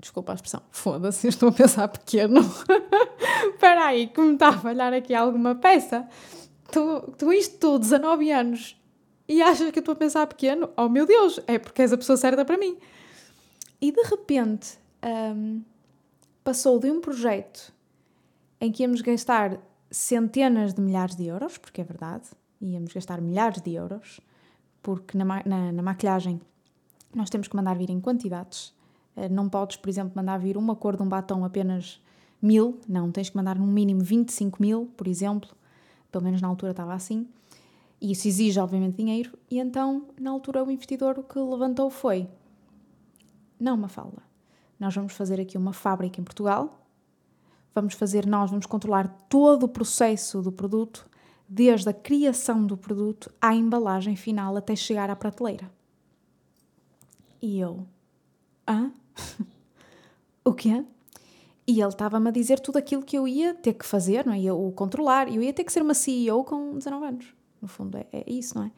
desculpa 0.00 0.32
a 0.32 0.34
expressão, 0.34 0.62
foda-se, 0.70 1.26
eu 1.26 1.30
estou 1.30 1.50
a 1.50 1.52
pensar 1.52 1.88
pequeno. 1.88 2.40
Espera 3.52 3.86
aí, 3.86 4.06
que 4.06 4.20
me 4.20 4.34
está 4.34 4.48
a 4.48 4.58
falhar 4.58 4.92
aqui 4.92 5.14
alguma 5.14 5.54
peça. 5.54 6.08
Tu, 6.70 7.00
tu 7.18 7.32
isto 7.32 7.58
tu, 7.58 7.78
19 7.78 8.30
anos, 8.30 8.76
e 9.28 9.42
achas 9.42 9.70
que 9.70 9.78
eu 9.78 9.80
estou 9.80 9.92
a 9.92 9.96
pensar 9.96 10.26
pequeno? 10.26 10.70
Oh 10.76 10.88
meu 10.88 11.04
Deus, 11.04 11.40
é 11.46 11.58
porque 11.58 11.82
és 11.82 11.92
a 11.92 11.98
pessoa 11.98 12.16
certa 12.16 12.44
para 12.44 12.56
mim. 12.56 12.78
E 13.80 13.92
de 13.92 14.02
repente, 14.02 14.78
um, 15.04 15.62
passou 16.48 16.78
de 16.78 16.90
um 16.90 16.98
projeto 16.98 17.74
em 18.58 18.72
que 18.72 18.82
íamos 18.82 19.02
gastar 19.02 19.60
centenas 19.90 20.72
de 20.72 20.80
milhares 20.80 21.14
de 21.14 21.26
euros, 21.26 21.58
porque 21.58 21.82
é 21.82 21.84
verdade, 21.84 22.24
íamos 22.58 22.90
gastar 22.90 23.20
milhares 23.20 23.60
de 23.60 23.74
euros, 23.74 24.18
porque 24.82 25.18
na, 25.18 25.42
na, 25.44 25.72
na 25.72 25.82
maquilhagem 25.82 26.40
nós 27.14 27.28
temos 27.28 27.48
que 27.48 27.54
mandar 27.54 27.76
vir 27.76 27.90
em 27.90 28.00
quantidades. 28.00 28.74
Eh, 29.14 29.28
não 29.28 29.46
podes, 29.46 29.76
por 29.76 29.90
exemplo, 29.90 30.14
mandar 30.16 30.38
vir 30.38 30.56
uma 30.56 30.74
cor 30.74 30.96
de 30.96 31.02
um 31.02 31.06
batom 31.06 31.44
apenas 31.44 32.00
mil, 32.40 32.80
não, 32.88 33.12
tens 33.12 33.28
que 33.28 33.36
mandar 33.36 33.58
no 33.58 33.66
mínimo 33.66 34.00
25 34.00 34.56
mil, 34.58 34.90
por 34.96 35.06
exemplo, 35.06 35.50
pelo 36.10 36.24
menos 36.24 36.40
na 36.40 36.48
altura 36.48 36.70
estava 36.70 36.94
assim, 36.94 37.28
e 38.00 38.12
isso 38.12 38.26
exige, 38.26 38.58
obviamente, 38.58 38.96
dinheiro, 38.96 39.36
e 39.50 39.58
então, 39.58 40.06
na 40.18 40.30
altura, 40.30 40.64
o 40.64 40.70
investidor 40.70 41.18
o 41.18 41.22
que 41.22 41.38
levantou 41.38 41.90
foi: 41.90 42.26
Não, 43.60 43.76
Mafalda, 43.76 44.27
nós 44.78 44.94
vamos 44.94 45.12
fazer 45.12 45.40
aqui 45.40 45.56
uma 45.56 45.72
fábrica 45.72 46.20
em 46.20 46.24
Portugal, 46.24 46.86
vamos 47.74 47.94
fazer 47.94 48.26
nós, 48.26 48.50
vamos 48.50 48.66
controlar 48.66 49.08
todo 49.28 49.64
o 49.64 49.68
processo 49.68 50.42
do 50.42 50.52
produto, 50.52 51.08
desde 51.48 51.88
a 51.88 51.92
criação 51.92 52.66
do 52.66 52.76
produto 52.76 53.32
à 53.40 53.54
embalagem 53.54 54.16
final 54.16 54.56
até 54.56 54.76
chegar 54.76 55.10
à 55.10 55.16
prateleira. 55.16 55.70
E 57.40 57.58
eu, 57.58 57.86
hã? 58.68 58.92
o 60.44 60.52
quê? 60.52 60.84
E 61.66 61.80
ele 61.80 61.88
estava-me 61.88 62.28
a 62.28 62.32
dizer 62.32 62.60
tudo 62.60 62.78
aquilo 62.78 63.02
que 63.02 63.16
eu 63.16 63.28
ia 63.28 63.54
ter 63.54 63.74
que 63.74 63.84
fazer, 63.84 64.24
não 64.26 64.32
é? 64.32 64.40
Eu 64.40 64.58
o 64.66 64.72
controlar, 64.72 65.32
eu 65.32 65.42
ia 65.42 65.52
ter 65.52 65.64
que 65.64 65.72
ser 65.72 65.82
uma 65.82 65.94
CEO 65.94 66.42
com 66.44 66.78
19 66.78 67.06
anos. 67.06 67.34
No 67.60 67.68
fundo, 67.68 67.98
é, 67.98 68.06
é 68.12 68.24
isso, 68.26 68.56
não 68.56 68.64
é? 68.64 68.72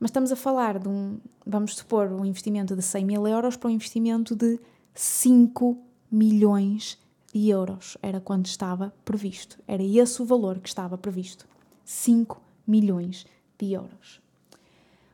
Mas 0.00 0.10
estamos 0.10 0.32
a 0.32 0.36
falar 0.36 0.78
de 0.78 0.88
um, 0.88 1.18
vamos 1.46 1.76
supor, 1.76 2.12
um 2.12 2.24
investimento 2.24 2.74
de 2.74 2.82
100 2.82 3.04
mil 3.04 3.26
euros 3.26 3.56
para 3.56 3.68
um 3.68 3.72
investimento 3.72 4.34
de 4.34 4.58
5 4.94 5.76
milhões 6.10 6.98
de 7.32 7.48
euros. 7.48 7.98
Era 8.00 8.20
quando 8.20 8.46
estava 8.46 8.94
previsto. 9.04 9.58
Era 9.66 9.82
esse 9.82 10.22
o 10.22 10.24
valor 10.24 10.60
que 10.60 10.68
estava 10.68 10.96
previsto. 10.96 11.46
5 11.84 12.40
milhões 12.66 13.26
de 13.58 13.72
euros. 13.72 14.22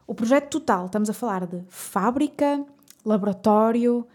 O 0.06 0.14
projeto 0.14 0.50
total, 0.50 0.86
estamos 0.86 1.08
a 1.08 1.12
falar 1.12 1.46
de 1.46 1.62
fábrica, 1.68 2.64
laboratório, 3.04 4.06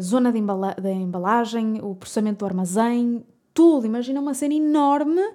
zona 0.00 0.32
de, 0.32 0.38
embala 0.38 0.74
de 0.74 0.90
embalagem, 0.90 1.80
o 1.82 1.94
processamento 1.94 2.40
do 2.40 2.46
armazém, 2.46 3.24
tudo. 3.54 3.86
Imagina 3.86 4.20
uma 4.20 4.34
cena 4.34 4.54
enorme 4.54 5.34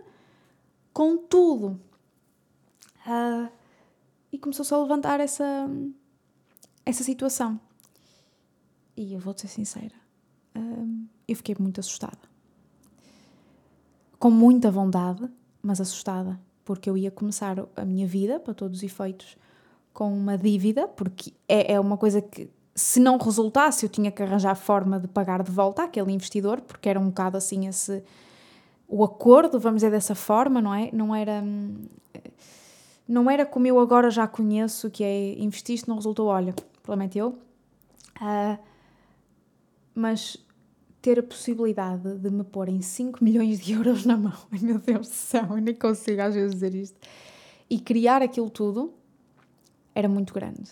com 0.94 1.18
tudo. 1.18 1.80
Uh, 3.06 3.50
e 4.32 4.38
começou-se 4.38 4.74
a 4.74 4.78
levantar 4.78 5.20
essa, 5.20 5.70
essa 6.86 7.04
situação. 7.04 7.60
E 8.98 9.14
eu 9.14 9.20
vou-te 9.20 9.42
ser 9.42 9.48
sincera, 9.48 9.94
hum, 10.56 11.06
eu 11.28 11.36
fiquei 11.36 11.56
muito 11.60 11.80
assustada. 11.80 12.18
Com 14.18 14.32
muita 14.32 14.72
vontade, 14.72 15.30
mas 15.62 15.80
assustada, 15.80 16.40
porque 16.66 16.90
eu 16.90 16.98
ia 16.98 17.12
começar 17.12 17.58
a 17.76 17.86
minha 17.86 18.08
vida, 18.08 18.40
para 18.40 18.56
todos 18.56 18.80
os 18.80 18.84
efeitos, 18.84 19.38
com 19.94 20.12
uma 20.12 20.36
dívida, 20.36 20.88
porque 20.88 21.32
é, 21.48 21.74
é 21.74 21.80
uma 21.80 21.96
coisa 21.96 22.22
que, 22.22 22.50
se 22.74 23.00
não 23.00 23.18
resultasse, 23.18 23.86
eu 23.86 23.90
tinha 23.90 24.12
que 24.12 24.24
arranjar 24.24 24.56
forma 24.56 25.00
de 25.00 25.08
pagar 25.08 25.44
de 25.44 25.52
volta 25.52 25.84
àquele 25.84 26.12
investidor, 26.12 26.62
porque 26.62 26.90
era 26.90 27.00
um 27.00 27.10
bocado 27.10 27.38
assim 27.38 27.68
esse. 27.68 28.04
O 28.88 29.04
acordo, 29.04 29.60
vamos 29.60 29.82
dizer 29.82 29.92
dessa 29.92 30.16
forma, 30.16 30.60
não 30.60 30.74
é? 30.74 30.90
Não 30.92 31.16
era. 31.16 31.42
Hum, 31.44 31.86
não 33.08 33.30
era 33.30 33.46
como 33.46 33.68
eu 33.68 33.80
agora 33.80 34.10
já 34.10 34.28
conheço, 34.28 34.90
que 34.90 35.04
é 35.04 35.40
investiste, 35.40 35.88
não 35.88 35.96
resultou, 35.96 36.28
olha, 36.28 36.54
é 36.88 37.08
teu. 37.08 37.38
Uh, 38.22 38.67
mas 39.98 40.38
ter 41.02 41.18
a 41.18 41.24
possibilidade 41.24 42.20
de 42.20 42.30
me 42.30 42.44
pôr 42.44 42.70
em 42.70 42.84
5 42.84 43.22
milhões 43.26 43.60
de 43.60 43.74
euros 43.74 44.06
na 44.06 44.16
mão, 44.16 44.38
ai 44.52 44.60
meu 44.60 44.78
Deus 44.78 45.08
do 45.08 45.14
céu, 45.14 45.48
eu 45.50 45.58
nem 45.58 45.74
consigo 45.74 46.22
às 46.22 46.36
vezes 46.36 46.54
dizer 46.54 46.76
isto, 46.76 47.00
e 47.68 47.80
criar 47.80 48.22
aquilo 48.22 48.50
tudo 48.50 48.94
era 49.96 50.08
muito 50.08 50.34
grande. 50.36 50.70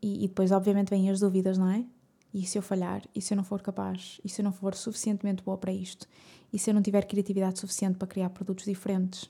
E, 0.00 0.24
e 0.24 0.28
depois, 0.28 0.52
obviamente, 0.52 0.88
vêm 0.88 1.10
as 1.10 1.18
dúvidas, 1.18 1.58
não 1.58 1.68
é? 1.68 1.84
E 2.32 2.46
se 2.46 2.56
eu 2.56 2.62
falhar? 2.62 3.02
E 3.12 3.20
se 3.20 3.34
eu 3.34 3.36
não 3.36 3.42
for 3.42 3.60
capaz? 3.60 4.20
E 4.24 4.28
se 4.28 4.40
eu 4.40 4.44
não 4.44 4.52
for 4.52 4.76
suficientemente 4.76 5.42
boa 5.42 5.58
para 5.58 5.72
isto? 5.72 6.06
E 6.52 6.58
se 6.58 6.70
eu 6.70 6.74
não 6.74 6.80
tiver 6.80 7.04
criatividade 7.06 7.58
suficiente 7.58 7.98
para 7.98 8.06
criar 8.06 8.30
produtos 8.30 8.64
diferentes? 8.64 9.28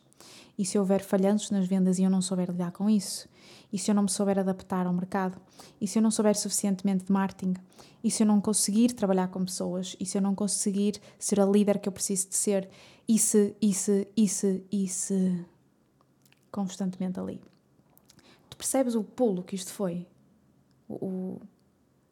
E 0.59 0.67
se 0.67 0.79
houver 0.79 1.03
falhanços 1.03 1.51
nas 1.51 1.67
vendas 1.67 1.99
e 1.99 2.03
eu 2.03 2.11
não 2.11 2.21
souber 2.21 2.51
lidar 2.51 2.73
com 2.73 2.91
isso? 2.91 3.27
E 3.73 3.79
se 3.79 3.91
eu 3.91 3.95
não 3.95 4.05
me 4.05 4.11
souber 4.11 4.39
adaptar 4.39 4.87
ao 4.87 4.93
mercado? 4.93 5.41
E 5.81 5.87
se 5.87 5.99
eu 5.99 6.03
não 6.03 6.11
souber 6.11 6.37
suficientemente 6.37 7.05
de 7.05 7.13
marketing? 7.13 7.55
E 8.03 8.11
se 8.11 8.23
eu 8.23 8.27
não 8.27 8.41
conseguir 8.41 8.93
trabalhar 8.93 9.29
com 9.29 9.45
pessoas? 9.45 9.97
E 10.01 10.07
se 10.07 10.19
eu 10.19 10.23
não 10.23 10.35
conseguir 10.35 11.01
ser 11.19 11.41
a 11.41 11.47
líder 11.47 11.79
que 11.79 11.89
eu 11.89 11.93
preciso 11.93 12.29
de 12.29 12.37
ser? 12.37 12.69
E 13.07 13.19
se, 13.19 13.55
e 13.61 13.73
se, 13.73 14.09
e 14.17 14.29
se, 14.29 14.65
e 14.71 14.89
se. 14.89 15.45
Constantemente 16.51 17.21
ali. 17.21 17.41
Tu 18.49 18.57
percebes 18.57 18.95
o 18.97 19.05
pulo 19.05 19.43
que 19.43 19.55
isto 19.55 19.73
foi? 19.73 20.07
O, 20.89 21.41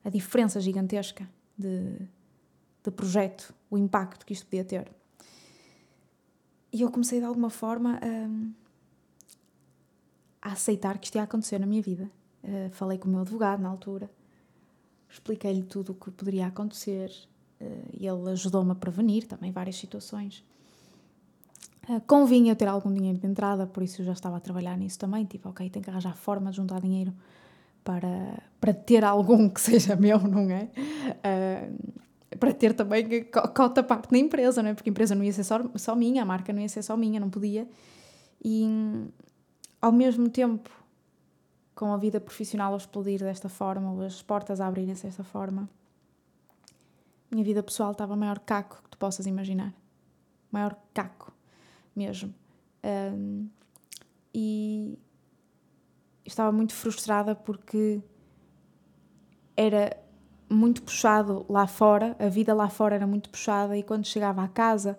a 0.04 0.10
diferença 0.10 0.60
gigantesca 0.60 1.28
de, 1.56 1.98
de 2.84 2.90
projeto, 2.92 3.52
o 3.68 3.76
impacto 3.76 4.24
que 4.24 4.32
isto 4.32 4.46
podia 4.46 4.64
ter. 4.64 4.92
E 6.72 6.82
eu 6.82 6.90
comecei 6.90 7.18
de 7.18 7.24
alguma 7.24 7.50
forma 7.50 7.96
a, 7.96 8.28
a 10.48 10.52
aceitar 10.52 10.98
que 10.98 11.06
isto 11.06 11.16
ia 11.16 11.22
acontecer 11.22 11.58
na 11.58 11.66
minha 11.66 11.82
vida. 11.82 12.10
Uh, 12.42 12.70
falei 12.70 12.98
com 12.98 13.08
o 13.08 13.10
meu 13.10 13.20
advogado 13.20 13.60
na 13.60 13.68
altura, 13.68 14.10
expliquei-lhe 15.10 15.62
tudo 15.62 15.92
o 15.92 15.94
que 15.94 16.10
poderia 16.10 16.46
acontecer 16.46 17.10
uh, 17.60 17.88
e 17.92 18.06
ele 18.06 18.30
ajudou-me 18.30 18.72
a 18.72 18.74
prevenir 18.74 19.26
também 19.26 19.50
várias 19.50 19.76
situações. 19.76 20.44
Uh, 21.88 22.00
convinha 22.06 22.52
eu 22.52 22.56
ter 22.56 22.68
algum 22.68 22.92
dinheiro 22.92 23.18
de 23.18 23.26
entrada, 23.26 23.66
por 23.66 23.82
isso 23.82 24.00
eu 24.02 24.06
já 24.06 24.12
estava 24.12 24.36
a 24.36 24.40
trabalhar 24.40 24.76
nisso 24.76 24.98
também. 24.98 25.24
Tipo, 25.24 25.50
ok, 25.50 25.68
tenho 25.68 25.84
que 25.84 25.90
arranjar 25.90 26.16
forma 26.16 26.50
de 26.50 26.56
juntar 26.56 26.80
dinheiro 26.80 27.12
para, 27.84 28.42
para 28.60 28.72
ter 28.72 29.04
algum 29.04 29.48
que 29.48 29.60
seja 29.60 29.96
meu, 29.96 30.18
não 30.20 30.50
é? 30.50 30.70
Uh, 31.24 32.36
para 32.38 32.52
ter 32.52 32.74
também 32.74 33.24
cota 33.54 33.82
parte 33.82 34.12
na 34.12 34.18
empresa, 34.18 34.62
não 34.62 34.70
é? 34.70 34.74
Porque 34.74 34.88
a 34.88 34.92
empresa 34.92 35.14
não 35.14 35.24
ia 35.24 35.32
ser 35.32 35.44
só, 35.44 35.60
só 35.74 35.96
minha, 35.96 36.22
a 36.22 36.24
marca 36.24 36.52
não 36.52 36.60
ia 36.60 36.68
ser 36.68 36.82
só 36.82 36.96
minha, 36.96 37.18
não 37.18 37.30
podia. 37.30 37.66
E 38.44 38.64
ao 39.80 39.92
mesmo 39.92 40.28
tempo, 40.28 40.70
com 41.74 41.92
a 41.92 41.96
vida 41.96 42.20
profissional 42.20 42.74
a 42.74 42.76
explodir 42.76 43.20
desta 43.20 43.48
forma, 43.48 43.92
ou 43.92 44.02
as 44.02 44.22
portas 44.22 44.60
a 44.60 44.66
abrirem-se 44.66 45.04
desta 45.04 45.22
forma, 45.22 45.68
minha 47.30 47.44
vida 47.44 47.62
pessoal 47.62 47.92
estava 47.92 48.16
maior 48.16 48.38
caco 48.38 48.82
que 48.82 48.90
tu 48.90 48.98
possas 48.98 49.26
imaginar. 49.26 49.72
Maior 50.50 50.74
caco, 50.94 51.32
mesmo. 51.94 52.34
Um, 52.82 53.48
e 54.34 54.98
estava 56.24 56.50
muito 56.50 56.72
frustrada 56.72 57.34
porque 57.34 58.02
era 59.56 59.96
muito 60.48 60.82
puxado 60.82 61.44
lá 61.48 61.66
fora, 61.66 62.16
a 62.18 62.28
vida 62.28 62.54
lá 62.54 62.68
fora 62.68 62.94
era 62.94 63.06
muito 63.06 63.28
puxada 63.28 63.76
e 63.76 63.82
quando 63.82 64.06
chegava 64.06 64.42
à 64.42 64.48
casa 64.48 64.98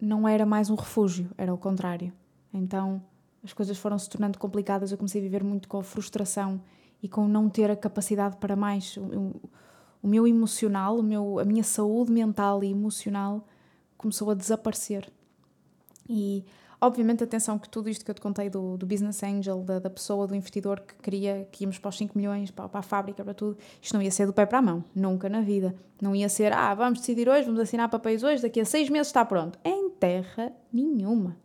não 0.00 0.28
era 0.28 0.44
mais 0.44 0.68
um 0.68 0.74
refúgio, 0.74 1.30
era 1.38 1.52
o 1.52 1.58
contrário. 1.58 2.12
Então 2.52 3.02
as 3.42 3.52
coisas 3.52 3.78
foram 3.78 3.98
se 3.98 4.08
tornando 4.08 4.38
complicadas, 4.38 4.92
eu 4.92 4.98
comecei 4.98 5.20
a 5.20 5.24
viver 5.24 5.42
muito 5.42 5.68
com 5.68 5.78
a 5.78 5.82
frustração 5.82 6.60
e 7.02 7.08
com 7.08 7.26
não 7.26 7.48
ter 7.48 7.70
a 7.70 7.76
capacidade 7.76 8.36
para 8.36 8.54
mais. 8.54 8.96
O, 8.96 9.40
o 10.02 10.08
meu 10.08 10.26
emocional, 10.26 10.98
o 10.98 11.02
meu, 11.02 11.38
a 11.38 11.44
minha 11.44 11.64
saúde 11.64 12.12
mental 12.12 12.62
e 12.62 12.70
emocional 12.70 13.46
começou 13.96 14.30
a 14.30 14.34
desaparecer. 14.34 15.10
E 16.08 16.44
Obviamente, 16.82 17.22
atenção 17.22 17.58
que 17.58 17.68
tudo 17.68 17.90
isto 17.90 18.02
que 18.02 18.10
eu 18.10 18.14
te 18.14 18.22
contei 18.22 18.48
do, 18.48 18.78
do 18.78 18.86
business 18.86 19.22
angel, 19.22 19.62
da, 19.62 19.78
da 19.78 19.90
pessoa, 19.90 20.26
do 20.26 20.34
investidor 20.34 20.80
que 20.80 20.94
queria 20.94 21.46
que 21.52 21.64
íamos 21.64 21.78
para 21.78 21.90
os 21.90 21.98
5 21.98 22.16
milhões, 22.16 22.50
para, 22.50 22.70
para 22.70 22.80
a 22.80 22.82
fábrica, 22.82 23.22
para 23.22 23.34
tudo, 23.34 23.58
isto 23.82 23.92
não 23.92 24.00
ia 24.00 24.10
ser 24.10 24.24
do 24.24 24.32
pé 24.32 24.46
para 24.46 24.58
a 24.58 24.62
mão, 24.62 24.82
nunca 24.94 25.28
na 25.28 25.42
vida. 25.42 25.74
Não 26.00 26.16
ia 26.16 26.28
ser, 26.30 26.54
ah, 26.54 26.74
vamos 26.74 27.00
decidir 27.00 27.28
hoje, 27.28 27.44
vamos 27.44 27.60
assinar 27.60 27.90
papéis 27.90 28.22
hoje, 28.22 28.40
daqui 28.40 28.60
a 28.60 28.64
seis 28.64 28.88
meses 28.88 29.08
está 29.08 29.22
pronto. 29.26 29.58
Em 29.62 29.90
terra 29.90 30.52
nenhuma. 30.72 31.36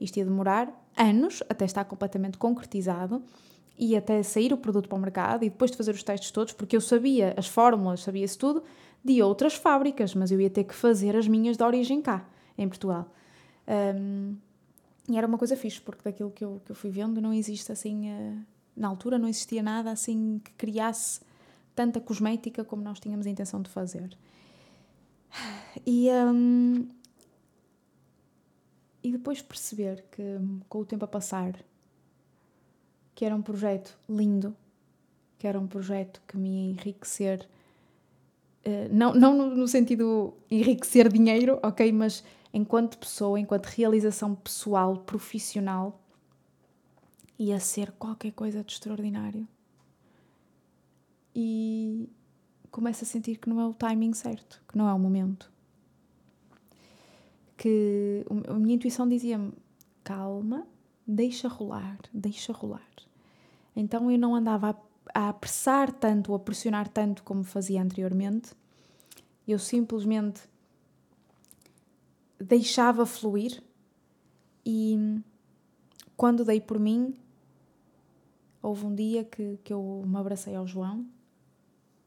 Isto 0.00 0.18
ia 0.18 0.24
demorar 0.24 0.72
anos 0.96 1.42
até 1.48 1.64
estar 1.64 1.84
completamente 1.84 2.38
concretizado 2.38 3.22
e 3.78 3.96
até 3.96 4.22
sair 4.22 4.52
o 4.52 4.56
produto 4.56 4.88
para 4.88 4.96
o 4.96 5.00
mercado 5.00 5.44
e 5.44 5.50
depois 5.50 5.70
de 5.70 5.76
fazer 5.76 5.92
os 5.92 6.02
testes 6.02 6.30
todos, 6.30 6.52
porque 6.52 6.76
eu 6.76 6.80
sabia 6.80 7.34
as 7.36 7.46
fórmulas, 7.46 8.00
sabia-se 8.00 8.36
tudo, 8.38 8.62
de 9.04 9.22
outras 9.22 9.54
fábricas, 9.54 10.14
mas 10.14 10.30
eu 10.32 10.40
ia 10.40 10.50
ter 10.50 10.64
que 10.64 10.74
fazer 10.74 11.14
as 11.14 11.28
minhas 11.28 11.56
de 11.56 11.62
origem 11.62 12.00
cá, 12.00 12.26
em 12.56 12.68
Portugal. 12.68 13.10
Um, 13.68 14.36
e 15.08 15.16
era 15.16 15.26
uma 15.26 15.38
coisa 15.38 15.56
fixe, 15.56 15.80
porque 15.80 16.02
daquilo 16.02 16.30
que 16.30 16.44
eu, 16.44 16.60
que 16.64 16.72
eu 16.72 16.76
fui 16.76 16.90
vendo 16.90 17.20
não 17.20 17.32
existe 17.32 17.70
assim. 17.70 18.10
Uh, 18.10 18.38
na 18.76 18.88
altura 18.88 19.18
não 19.18 19.28
existia 19.28 19.62
nada 19.62 19.90
assim 19.90 20.40
que 20.44 20.52
criasse 20.52 21.20
tanta 21.74 22.00
cosmética 22.00 22.64
como 22.64 22.82
nós 22.82 22.98
tínhamos 22.98 23.26
a 23.26 23.30
intenção 23.30 23.62
de 23.62 23.70
fazer. 23.70 24.16
E, 25.86 26.08
um, 26.10 26.88
e 29.06 29.12
depois 29.12 29.40
perceber 29.40 30.04
que, 30.10 30.20
com 30.68 30.80
o 30.80 30.84
tempo 30.84 31.04
a 31.04 31.08
passar, 31.08 31.54
que 33.14 33.24
era 33.24 33.36
um 33.36 33.40
projeto 33.40 33.96
lindo, 34.08 34.52
que 35.38 35.46
era 35.46 35.60
um 35.60 35.68
projeto 35.68 36.20
que 36.26 36.36
me 36.36 36.48
ia 36.48 36.70
enriquecer, 36.72 37.48
uh, 38.66 38.92
não, 38.92 39.14
não 39.14 39.54
no 39.54 39.68
sentido 39.68 40.34
enriquecer 40.50 41.08
dinheiro, 41.08 41.60
ok, 41.62 41.92
mas 41.92 42.24
enquanto 42.52 42.98
pessoa, 42.98 43.38
enquanto 43.38 43.66
realização 43.66 44.34
pessoal, 44.34 44.96
profissional, 44.96 46.02
ia 47.38 47.60
ser 47.60 47.92
qualquer 47.92 48.32
coisa 48.32 48.64
de 48.64 48.72
extraordinário. 48.72 49.46
E 51.32 52.08
começo 52.72 53.04
a 53.04 53.06
sentir 53.06 53.36
que 53.36 53.48
não 53.48 53.60
é 53.60 53.66
o 53.66 53.72
timing 53.72 54.14
certo, 54.14 54.60
que 54.68 54.76
não 54.76 54.88
é 54.88 54.92
o 54.92 54.98
momento. 54.98 55.48
Que 57.56 58.24
a 58.48 58.54
minha 58.54 58.74
intuição 58.74 59.08
dizia-me: 59.08 59.52
calma, 60.04 60.66
deixa 61.06 61.48
rolar, 61.48 61.98
deixa 62.12 62.52
rolar. 62.52 62.88
Então 63.74 64.10
eu 64.10 64.18
não 64.18 64.34
andava 64.34 64.70
a, 65.14 65.26
a 65.26 65.28
apressar 65.28 65.92
tanto, 65.92 66.34
a 66.34 66.38
pressionar 66.38 66.88
tanto 66.88 67.22
como 67.22 67.44
fazia 67.44 67.82
anteriormente. 67.82 68.52
Eu 69.46 69.58
simplesmente 69.58 70.40
deixava 72.38 73.06
fluir 73.06 73.62
e 74.64 75.20
quando 76.16 76.44
dei 76.44 76.60
por 76.60 76.78
mim, 76.78 77.14
houve 78.62 78.86
um 78.86 78.94
dia 78.94 79.24
que, 79.24 79.58
que 79.62 79.72
eu 79.72 80.02
me 80.06 80.16
abracei 80.16 80.54
ao 80.54 80.66
João, 80.66 81.06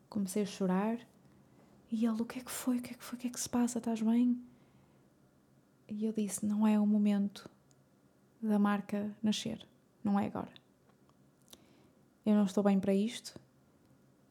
comecei 0.10 0.44
a 0.44 0.46
chorar 0.46 1.00
e 1.92 2.06
ele: 2.06 2.22
O 2.22 2.26
que 2.26 2.40
é 2.40 2.42
que 2.42 2.52
foi? 2.52 2.78
O 2.78 2.82
que 2.82 2.94
é 2.94 2.98
que 2.98 3.04
foi? 3.04 3.18
O 3.18 3.22
que 3.22 3.28
é 3.28 3.30
que 3.30 3.40
se 3.40 3.50
passa? 3.50 3.78
Estás 3.78 4.02
bem? 4.02 4.49
E 5.90 6.06
eu 6.06 6.14
disse: 6.14 6.46
Não 6.46 6.68
é 6.68 6.80
o 6.80 6.86
momento 6.86 7.50
da 8.42 8.60
marca 8.60 9.16
nascer, 9.22 9.66
não 10.04 10.20
é 10.20 10.28
agora. 10.28 10.52
Eu 12.26 12.36
não 12.36 12.46
estou 12.46 12.64
bem 12.64 12.80
para 12.80 12.94
isto, 12.94 13.40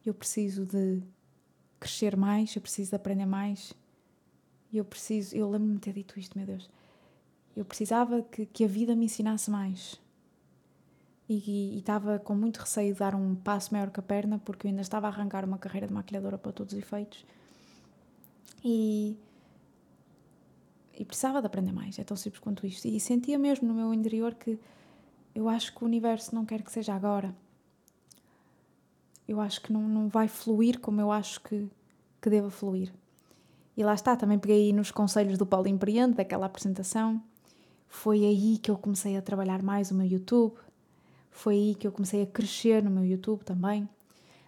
eu 0.05 0.14
preciso 0.14 0.64
de 0.64 1.03
crescer 1.81 2.16
mais, 2.16 2.55
eu 2.55 2.62
preciso 2.62 2.90
de 2.90 2.97
aprender 2.97 3.27
mais 3.27 3.75
eu 4.73 4.85
preciso, 4.85 5.35
eu 5.35 5.49
lembro-me 5.51 5.75
de 5.75 5.81
ter 5.81 5.92
dito 5.92 6.18
isto, 6.18 6.37
meu 6.37 6.47
Deus. 6.47 6.68
Eu 7.57 7.64
precisava 7.64 8.23
que, 8.23 8.47
que 8.47 8.64
a 8.64 8.68
vida 8.68 8.94
me 8.94 9.07
ensinasse 9.07 9.51
mais. 9.51 9.99
E, 11.29 11.75
e, 11.75 11.79
estava 11.79 12.18
com 12.18 12.35
muito 12.35 12.59
receio 12.59 12.92
de 12.92 12.99
dar 12.99 13.14
um 13.14 13.35
passo 13.35 13.73
maior 13.73 13.90
que 13.90 14.01
a 14.01 14.03
perna, 14.03 14.38
porque 14.38 14.66
eu 14.66 14.71
ainda 14.71 14.83
estava 14.83 15.07
a 15.07 15.11
arrancar 15.11 15.44
uma 15.44 15.59
carreira 15.59 15.87
de 15.87 15.92
maquilhadora 15.92 16.38
para 16.38 16.53
todos 16.53 16.73
os 16.73 16.79
efeitos. 16.79 17.25
E, 18.64 19.16
e 20.98 21.04
precisava 21.04 21.40
de 21.40 21.46
aprender 21.46 21.72
mais, 21.72 21.96
é 21.96 22.02
tão 22.02 22.16
simples 22.16 22.40
quanto 22.40 22.66
isto. 22.66 22.88
E 22.88 22.98
sentia 22.98 23.38
mesmo 23.38 23.68
no 23.68 23.74
meu 23.74 23.94
interior 23.94 24.34
que 24.34 24.58
eu 25.32 25.48
acho 25.48 25.72
que 25.72 25.84
o 25.84 25.87
universo 25.87 26.34
não 26.34 26.44
quer 26.44 26.61
que 26.61 26.72
seja 26.72 26.92
agora. 26.92 27.32
Eu 29.26 29.40
acho 29.40 29.61
que 29.61 29.72
não, 29.72 29.82
não 29.82 30.08
vai 30.08 30.26
fluir 30.26 30.80
como 30.80 31.00
eu 31.00 31.12
acho 31.12 31.40
que, 31.42 31.70
que 32.20 32.28
deva 32.28 32.50
fluir. 32.50 32.92
E 33.76 33.84
lá 33.84 33.94
está, 33.94 34.16
também 34.16 34.40
peguei 34.40 34.72
nos 34.72 34.90
conselhos 34.90 35.38
do 35.38 35.46
Paulo 35.46 35.68
Empreende, 35.68 36.14
daquela 36.14 36.46
apresentação. 36.46 37.22
Foi 37.87 38.24
aí 38.24 38.58
que 38.58 38.68
eu 38.68 38.76
comecei 38.76 39.16
a 39.16 39.22
trabalhar 39.22 39.62
mais 39.62 39.92
o 39.92 39.94
meu 39.94 40.06
YouTube. 40.06 40.56
Foi 41.30 41.54
aí 41.54 41.74
que 41.76 41.87
eu 41.87 41.92
comecei 41.92 42.22
a 42.22 42.26
crescer 42.26 42.82
no 42.82 42.90
meu 42.90 43.04
YouTube 43.04 43.44
também. 43.44 43.88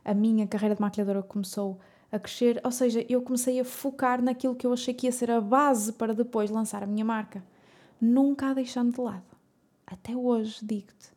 A 0.04 0.12
minha 0.12 0.48
carreira 0.48 0.74
de 0.74 0.80
maquilhadora 0.80 1.22
começou 1.22 1.78
a 2.11 2.18
crescer, 2.18 2.61
ou 2.64 2.73
seja, 2.73 3.05
eu 3.09 3.23
comecei 3.23 3.61
a 3.61 3.64
focar 3.64 4.23
naquilo 4.23 4.55
que 4.55 4.66
eu 4.66 4.73
achei 4.73 4.92
que 4.92 5.07
ia 5.07 5.12
ser 5.12 5.31
a 5.31 5.40
base 5.40 5.92
para 5.92 6.14
depois 6.14 6.51
lançar 6.51 6.83
a 6.83 6.87
minha 6.87 7.05
marca, 7.05 7.44
nunca 8.01 8.51
a 8.51 8.55
deixando 8.55 8.92
de 8.92 9.01
lado. 9.01 9.23
Até 9.87 10.16
hoje, 10.16 10.59
digo-te, 10.62 11.12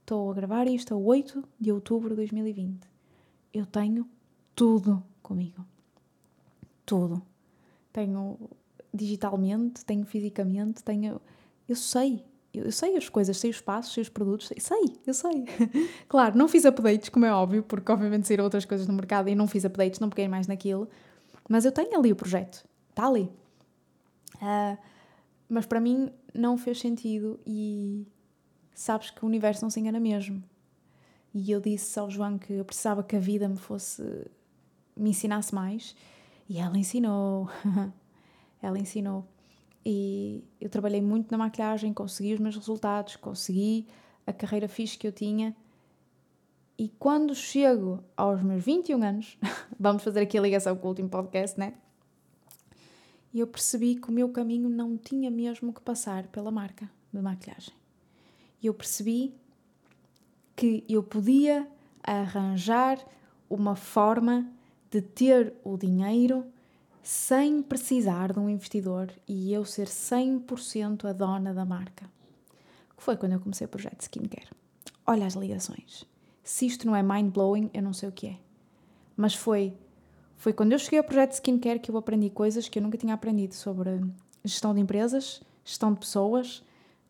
estou 0.00 0.30
a 0.30 0.34
gravar 0.34 0.66
isto 0.66 0.94
a 0.94 0.96
8 0.96 1.42
de 1.58 1.72
outubro 1.72 2.10
de 2.10 2.16
2020. 2.16 2.86
Eu 3.52 3.66
tenho 3.66 4.08
tudo 4.54 5.02
comigo. 5.22 5.64
Tudo 6.84 7.22
tenho 7.96 8.38
digitalmente, 8.92 9.82
tenho 9.86 10.04
fisicamente, 10.04 10.84
tenho. 10.84 11.18
Eu 11.66 11.74
sei, 11.74 12.22
eu 12.58 12.72
sei 12.72 12.96
as 12.96 13.08
coisas, 13.08 13.36
sei 13.36 13.50
os 13.50 13.60
passos, 13.60 13.92
sei 13.92 14.02
os 14.02 14.08
produtos, 14.08 14.48
sei, 14.48 14.58
sei 14.60 15.00
eu 15.06 15.14
sei. 15.14 15.44
claro, 16.08 16.36
não 16.36 16.48
fiz 16.48 16.64
updates, 16.64 17.08
como 17.08 17.24
é 17.24 17.32
óbvio, 17.32 17.62
porque 17.62 17.90
obviamente 17.90 18.26
saíram 18.26 18.44
outras 18.44 18.64
coisas 18.64 18.86
no 18.86 18.94
mercado 18.94 19.28
e 19.28 19.34
não 19.34 19.46
fiz 19.46 19.64
updates, 19.64 20.00
não 20.00 20.08
peguei 20.08 20.28
mais 20.28 20.46
naquilo, 20.46 20.88
mas 21.48 21.64
eu 21.64 21.72
tenho 21.72 21.98
ali 21.98 22.12
o 22.12 22.16
projeto, 22.16 22.64
está 22.90 23.06
ali. 23.06 23.30
Uh, 24.36 24.76
mas 25.48 25.66
para 25.66 25.80
mim 25.80 26.10
não 26.34 26.58
fez 26.58 26.80
sentido 26.80 27.38
e 27.46 28.06
sabes 28.74 29.10
que 29.10 29.24
o 29.24 29.26
universo 29.28 29.62
não 29.62 29.70
se 29.70 29.80
engana 29.80 30.00
mesmo. 30.00 30.42
E 31.32 31.50
eu 31.50 31.60
disse 31.60 31.98
ao 31.98 32.10
João 32.10 32.38
que 32.38 32.52
eu 32.52 32.64
precisava 32.64 33.02
que 33.02 33.14
a 33.14 33.20
vida 33.20 33.48
me 33.48 33.58
fosse, 33.58 34.02
me 34.96 35.10
ensinasse 35.10 35.54
mais 35.54 35.94
e 36.48 36.58
ela 36.58 36.78
ensinou. 36.78 37.48
ela 38.62 38.78
ensinou. 38.78 39.26
E 39.88 40.42
eu 40.60 40.68
trabalhei 40.68 41.00
muito 41.00 41.30
na 41.30 41.38
maquilhagem, 41.38 41.94
consegui 41.94 42.34
os 42.34 42.40
meus 42.40 42.56
resultados, 42.56 43.14
consegui 43.14 43.86
a 44.26 44.32
carreira 44.32 44.66
fixe 44.66 44.98
que 44.98 45.06
eu 45.06 45.12
tinha. 45.12 45.54
E 46.76 46.88
quando 46.98 47.36
chego 47.36 48.02
aos 48.16 48.42
meus 48.42 48.64
21 48.64 49.00
anos, 49.00 49.38
vamos 49.78 50.02
fazer 50.02 50.22
aqui 50.22 50.36
a 50.36 50.40
ligação 50.40 50.76
com 50.76 50.88
o 50.88 50.90
último 50.90 51.08
podcast, 51.08 51.56
né? 51.56 51.74
E 53.32 53.38
eu 53.38 53.46
percebi 53.46 53.94
que 53.94 54.08
o 54.08 54.12
meu 54.12 54.28
caminho 54.30 54.68
não 54.68 54.98
tinha 54.98 55.30
mesmo 55.30 55.72
que 55.72 55.80
passar 55.80 56.26
pela 56.26 56.50
marca 56.50 56.90
de 57.12 57.22
maquilhagem. 57.22 57.72
E 58.60 58.66
eu 58.66 58.74
percebi 58.74 59.36
que 60.56 60.84
eu 60.88 61.00
podia 61.00 61.64
arranjar 62.02 62.98
uma 63.48 63.76
forma 63.76 64.50
de 64.90 65.00
ter 65.00 65.54
o 65.62 65.76
dinheiro 65.76 66.44
sem 67.06 67.62
precisar 67.62 68.32
de 68.32 68.40
um 68.40 68.50
investidor 68.50 69.12
e 69.28 69.52
eu 69.52 69.64
ser 69.64 69.86
100% 69.86 71.04
a 71.04 71.12
dona 71.12 71.54
da 71.54 71.64
marca. 71.64 72.10
Que 72.96 73.02
foi 73.02 73.16
quando 73.16 73.34
eu 73.34 73.38
comecei 73.38 73.64
o 73.64 73.68
projeto 73.68 73.98
de 73.98 74.02
skincare. 74.02 74.48
Olha 75.06 75.24
as 75.24 75.34
ligações. 75.34 76.04
Se 76.42 76.66
isto 76.66 76.84
não 76.84 76.96
é 76.96 77.04
mind 77.04 77.32
blowing, 77.32 77.70
eu 77.72 77.80
não 77.80 77.92
sei 77.92 78.08
o 78.08 78.12
que 78.12 78.26
é. 78.26 78.36
Mas 79.16 79.36
foi 79.36 79.72
foi 80.36 80.52
quando 80.52 80.72
eu 80.72 80.80
cheguei 80.80 80.98
ao 80.98 81.04
projeto 81.04 81.30
de 81.30 81.36
skincare 81.36 81.78
que 81.78 81.92
eu 81.92 81.96
aprendi 81.96 82.28
coisas 82.28 82.68
que 82.68 82.76
eu 82.76 82.82
nunca 82.82 82.98
tinha 82.98 83.14
aprendido 83.14 83.54
sobre 83.54 84.04
gestão 84.44 84.74
de 84.74 84.80
empresas, 84.80 85.40
gestão 85.64 85.92
de 85.92 86.00
pessoas, 86.00 86.60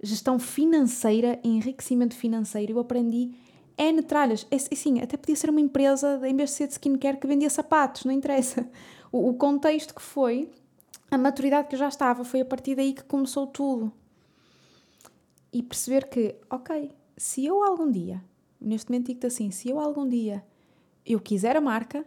gestão 0.03 0.39
financeira, 0.39 1.41
enriquecimento 1.43 2.15
financeiro. 2.15 2.75
Eu 2.75 2.81
aprendi 2.81 3.31
N 3.79 4.03
tralhas. 4.03 4.47
E, 4.51 4.77
sim, 4.77 5.01
até 5.01 5.17
podia 5.17 5.37
ser 5.37 5.49
uma 5.49 5.61
empresa, 5.61 6.21
em 6.29 6.37
vez 6.37 6.51
de 6.51 6.57
ser 6.57 6.67
de 6.67 6.75
skincare, 6.75 7.17
que 7.17 7.27
vendia 7.27 7.49
sapatos, 7.49 8.05
não 8.05 8.13
interessa. 8.13 8.69
O, 9.19 9.35
contexto 9.35 9.95
que 9.95 10.03
foi, 10.03 10.51
a 11.11 11.17
maturidade 11.17 11.69
que 11.69 11.75
eu 11.75 11.79
já 11.79 11.89
estava, 11.89 12.25
foi 12.25 12.43
a 12.43 12.45
partir 12.45 12.75
daí 12.75 12.93
que 12.93 13.03
começou 13.03 13.47
tudo. 13.47 13.91
E 15.53 15.63
perceber 15.63 16.09
que, 16.09 16.37
ok, 16.51 16.93
se 17.17 17.47
eu 17.47 17.63
algum 17.63 17.91
dia, 17.91 18.23
neste 18.61 18.91
momento 18.91 19.07
digo-te 19.07 19.27
assim, 19.27 19.51
se 19.51 19.71
eu 19.71 19.81
algum 19.81 20.07
dia 20.07 20.45
eu 21.05 21.19
quiser 21.19 21.57
a 21.57 21.61
marca, 21.61 22.05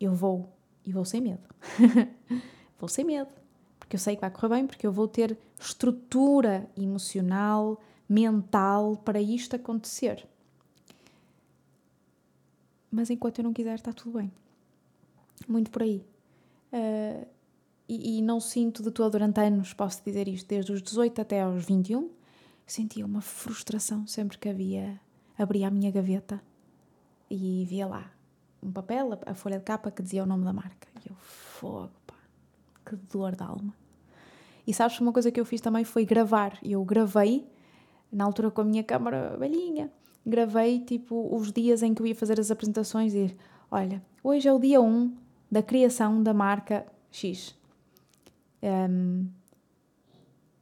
eu 0.00 0.14
vou. 0.14 0.48
E 0.84 0.92
vou 0.92 1.04
sem 1.04 1.20
medo. 1.20 1.42
vou 2.78 2.88
sem 2.88 3.04
medo. 3.04 3.34
Porque 3.78 3.96
eu 3.96 4.00
sei 4.00 4.14
que 4.14 4.20
vai 4.20 4.30
correr 4.30 4.54
bem, 4.54 4.66
porque 4.66 4.86
eu 4.86 4.92
vou 4.92 5.08
ter 5.08 5.36
estrutura 5.58 6.70
emocional, 6.76 7.80
mental 8.08 8.96
para 8.96 9.20
isto 9.20 9.56
acontecer. 9.56 10.24
Mas 12.90 13.10
enquanto 13.10 13.38
eu 13.38 13.44
não 13.44 13.52
quiser, 13.52 13.74
está 13.74 13.92
tudo 13.92 14.18
bem. 14.18 14.30
Muito 15.48 15.70
por 15.70 15.82
aí. 15.82 16.11
Uh, 16.72 17.26
e, 17.88 18.18
e, 18.18 18.22
não 18.22 18.40
sinto 18.40 18.82
de 18.82 18.90
todo 18.90 19.12
durante 19.12 19.40
anos, 19.40 19.74
posso 19.74 20.02
dizer 20.04 20.26
isto, 20.26 20.48
desde 20.48 20.72
os 20.72 20.80
18 20.80 21.20
até 21.20 21.42
aos 21.42 21.64
21, 21.66 22.10
sentia 22.66 23.04
uma 23.04 23.20
frustração 23.20 24.06
sempre 24.06 24.38
que 24.38 24.48
havia, 24.48 24.98
abria 25.36 25.68
a 25.68 25.70
minha 25.70 25.90
gaveta 25.90 26.40
e 27.30 27.66
via 27.68 27.86
lá 27.86 28.10
um 28.62 28.70
papel, 28.70 29.18
a 29.26 29.34
folha 29.34 29.58
de 29.58 29.64
capa 29.64 29.90
que 29.90 30.02
dizia 30.02 30.22
o 30.22 30.26
nome 30.26 30.44
da 30.44 30.52
marca. 30.52 30.88
E 31.04 31.10
eu, 31.10 31.16
fogo, 31.16 31.90
pá, 32.06 32.14
que 32.86 32.96
dor 32.96 33.34
da 33.34 33.46
alma. 33.46 33.74
E 34.66 34.72
sabes, 34.72 34.98
uma 35.00 35.12
coisa 35.12 35.30
que 35.30 35.40
eu 35.40 35.44
fiz 35.44 35.60
também 35.60 35.84
foi 35.84 36.04
gravar. 36.04 36.58
Eu 36.62 36.84
gravei, 36.84 37.46
na 38.10 38.24
altura 38.24 38.50
com 38.50 38.60
a 38.60 38.64
minha 38.64 38.84
câmera 38.84 39.36
velhinha, 39.36 39.90
gravei 40.24 40.80
tipo 40.80 41.34
os 41.34 41.52
dias 41.52 41.82
em 41.82 41.92
que 41.92 42.00
eu 42.00 42.06
ia 42.06 42.14
fazer 42.14 42.38
as 42.38 42.50
apresentações 42.50 43.12
e 43.14 43.36
olha, 43.70 44.00
hoje 44.22 44.46
é 44.46 44.52
o 44.52 44.60
dia 44.60 44.80
1 44.80 45.16
da 45.52 45.62
criação 45.62 46.22
da 46.22 46.32
marca 46.32 46.86
X. 47.10 47.54
Um, 48.62 49.26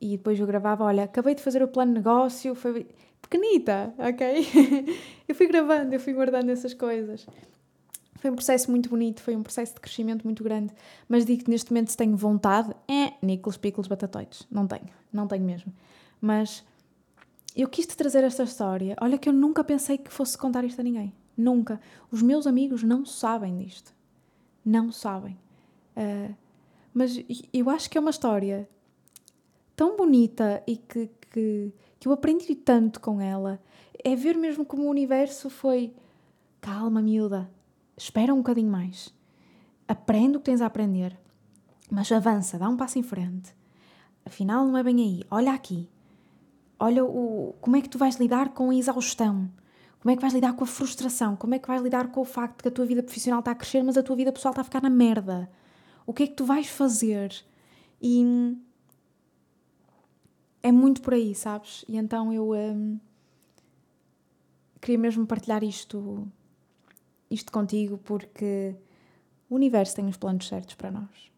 e 0.01 0.17
depois 0.17 0.41
eu 0.41 0.47
gravava, 0.49 0.83
olha, 0.83 1.05
acabei 1.05 1.37
de 1.37 1.43
fazer 1.43 1.63
o 1.63 1.69
plano 1.69 1.93
de 1.93 1.99
negócio, 1.99 2.57
foi 2.57 2.89
pequenita, 3.23 3.95
ok? 3.97 4.49
eu 5.29 5.35
fui 5.37 5.47
gravando, 5.47 5.95
eu 5.95 6.01
fui 6.01 6.13
guardando 6.13 6.51
essas 6.51 6.75
coisas. 6.75 7.25
Foi 8.17 8.33
um 8.33 8.35
processo 8.35 8.69
muito 8.69 8.89
bonito, 8.89 9.23
foi 9.23 9.37
um 9.37 9.45
processo 9.45 9.75
de 9.75 9.81
crescimento 9.81 10.25
muito 10.25 10.43
grande. 10.43 10.75
Mas 11.09 11.25
digo 11.25 11.45
que 11.45 11.51
neste 11.51 11.71
momento 11.71 11.93
se 11.93 11.97
tenho 11.97 12.17
vontade, 12.17 12.75
é 12.89 13.13
Nicolas 13.23 13.57
Pickles 13.57 13.87
Batatoides. 13.87 14.45
Não 14.51 14.67
tenho, 14.67 14.89
não 15.13 15.29
tenho 15.29 15.45
mesmo. 15.45 15.73
Mas 16.21 16.65
eu 17.55 17.69
quis 17.69 17.87
te 17.87 17.97
trazer 17.97 18.25
esta 18.25 18.43
história. 18.43 18.97
Olha 19.01 19.17
que 19.17 19.29
eu 19.29 19.33
nunca 19.33 19.63
pensei 19.63 19.97
que 19.97 20.11
fosse 20.13 20.37
contar 20.37 20.65
isto 20.65 20.81
a 20.81 20.85
ninguém. 20.85 21.13
Nunca. 21.37 21.81
Os 22.11 22.21
meus 22.23 22.47
amigos 22.47 22.83
não 22.83 23.07
sabem 23.07 23.57
disto. 23.57 23.95
Não 24.65 24.93
sabem. 24.93 25.39
Uh, 25.97 26.35
mas 26.93 27.23
eu 27.53 27.71
acho 27.71 27.89
que 27.89 27.97
é 27.97 28.01
uma 28.01 28.11
história 28.11 28.69
tão 29.77 29.97
bonita 29.97 30.63
e 30.67 30.77
que, 30.77 31.11
que, 31.31 31.73
que 31.99 32.09
eu 32.09 32.13
aprendi 32.13 32.55
tanto 32.55 33.01
com 33.01 33.21
ela. 33.21 33.61
É 34.03 34.17
ver 34.17 34.37
mesmo 34.37 34.65
como 34.65 34.85
o 34.85 34.91
universo 34.91 35.49
foi. 35.51 35.95
Calma, 36.61 37.01
miúda 37.01 37.51
espera 38.01 38.33
um 38.33 38.39
bocadinho 38.39 38.71
mais, 38.71 39.15
aprende 39.87 40.39
o 40.39 40.41
que 40.41 40.47
tens 40.47 40.63
a 40.63 40.67
aprender, 40.67 41.17
mas 41.91 42.11
avança, 42.11 42.59
dá 42.59 42.67
um 42.67 42.77
passo 42.77 42.99
em 42.99 43.03
frente. 43.03 43.55
Afinal, 44.25 44.67
não 44.67 44.77
é 44.77 44.83
bem 44.83 45.01
aí. 45.01 45.25
Olha 45.31 45.53
aqui. 45.53 45.89
Olha 46.79 47.05
o, 47.05 47.55
como 47.61 47.77
é 47.77 47.83
que 47.83 47.89
tu 47.89 47.99
vais 47.99 48.17
lidar 48.17 48.51
com 48.51 48.71
a 48.71 48.75
exaustão. 48.75 49.51
Como 50.01 50.13
é 50.13 50.17
que 50.17 50.23
vais 50.23 50.33
lidar 50.33 50.55
com 50.55 50.65
a 50.65 50.67
frustração? 50.67 51.37
Como 51.37 51.55
é 51.55 51.59
que 51.59 51.69
vais 51.69 51.83
lidar 51.83 52.09
com 52.09 52.21
o 52.21 52.25
facto 52.25 52.57
de 52.57 52.63
que 52.63 52.69
a 52.69 52.73
tua 52.73 52.87
vida 52.87 53.03
profissional 53.03 53.41
está 53.41 53.51
a 53.51 53.55
crescer, 53.55 53.83
mas 53.83 53.99
a 53.99 54.03
tua 54.03 54.17
vida 54.17 54.33
pessoal 54.33 54.53
está 54.53 54.63
a 54.63 54.65
ficar 54.65 54.83
na 54.83 54.91
merda? 54.91 55.51
O 56.07 56.15
que 56.15 56.23
é 56.23 56.27
que 56.27 56.35
tu 56.35 56.45
vais 56.45 56.67
fazer? 56.67 57.35
E 58.01 58.57
é 60.63 60.73
muito 60.73 61.03
por 61.03 61.13
aí, 61.13 61.35
sabes? 61.35 61.85
E 61.87 61.99
então 61.99 62.33
eu 62.33 62.53
hum, 62.53 62.99
queria 64.81 64.99
mesmo 64.99 65.27
partilhar 65.27 65.63
isto 65.63 66.27
isto 67.31 67.53
contigo 67.53 67.97
porque 67.99 68.75
o 69.49 69.55
universo 69.55 69.95
tem 69.95 70.07
os 70.07 70.17
planos 70.17 70.49
certos 70.49 70.75
para 70.75 70.91
nós. 70.91 71.31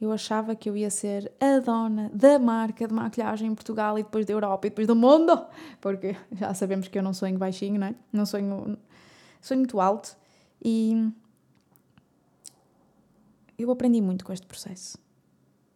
Eu 0.00 0.12
achava 0.12 0.54
que 0.54 0.68
eu 0.68 0.76
ia 0.76 0.90
ser 0.90 1.32
a 1.40 1.60
dona 1.60 2.10
da 2.12 2.38
marca 2.38 2.86
de 2.86 2.92
maquilhagem 2.92 3.48
em 3.50 3.54
Portugal 3.54 3.98
e 3.98 4.02
depois 4.02 4.26
da 4.26 4.32
Europa 4.32 4.66
e 4.66 4.70
depois 4.70 4.86
do 4.86 4.96
mundo, 4.96 5.46
porque 5.80 6.16
já 6.32 6.52
sabemos 6.52 6.88
que 6.88 6.98
eu 6.98 7.02
não 7.02 7.14
sonho 7.14 7.38
baixinho, 7.38 7.78
não 7.78 7.86
é? 7.86 7.94
Não 8.12 8.26
sonho, 8.26 8.76
sonho 9.40 9.60
muito 9.60 9.80
alto 9.80 10.16
e 10.62 11.10
eu 13.58 13.70
aprendi 13.70 14.00
muito 14.00 14.24
com 14.24 14.32
este 14.32 14.46
processo. 14.46 14.98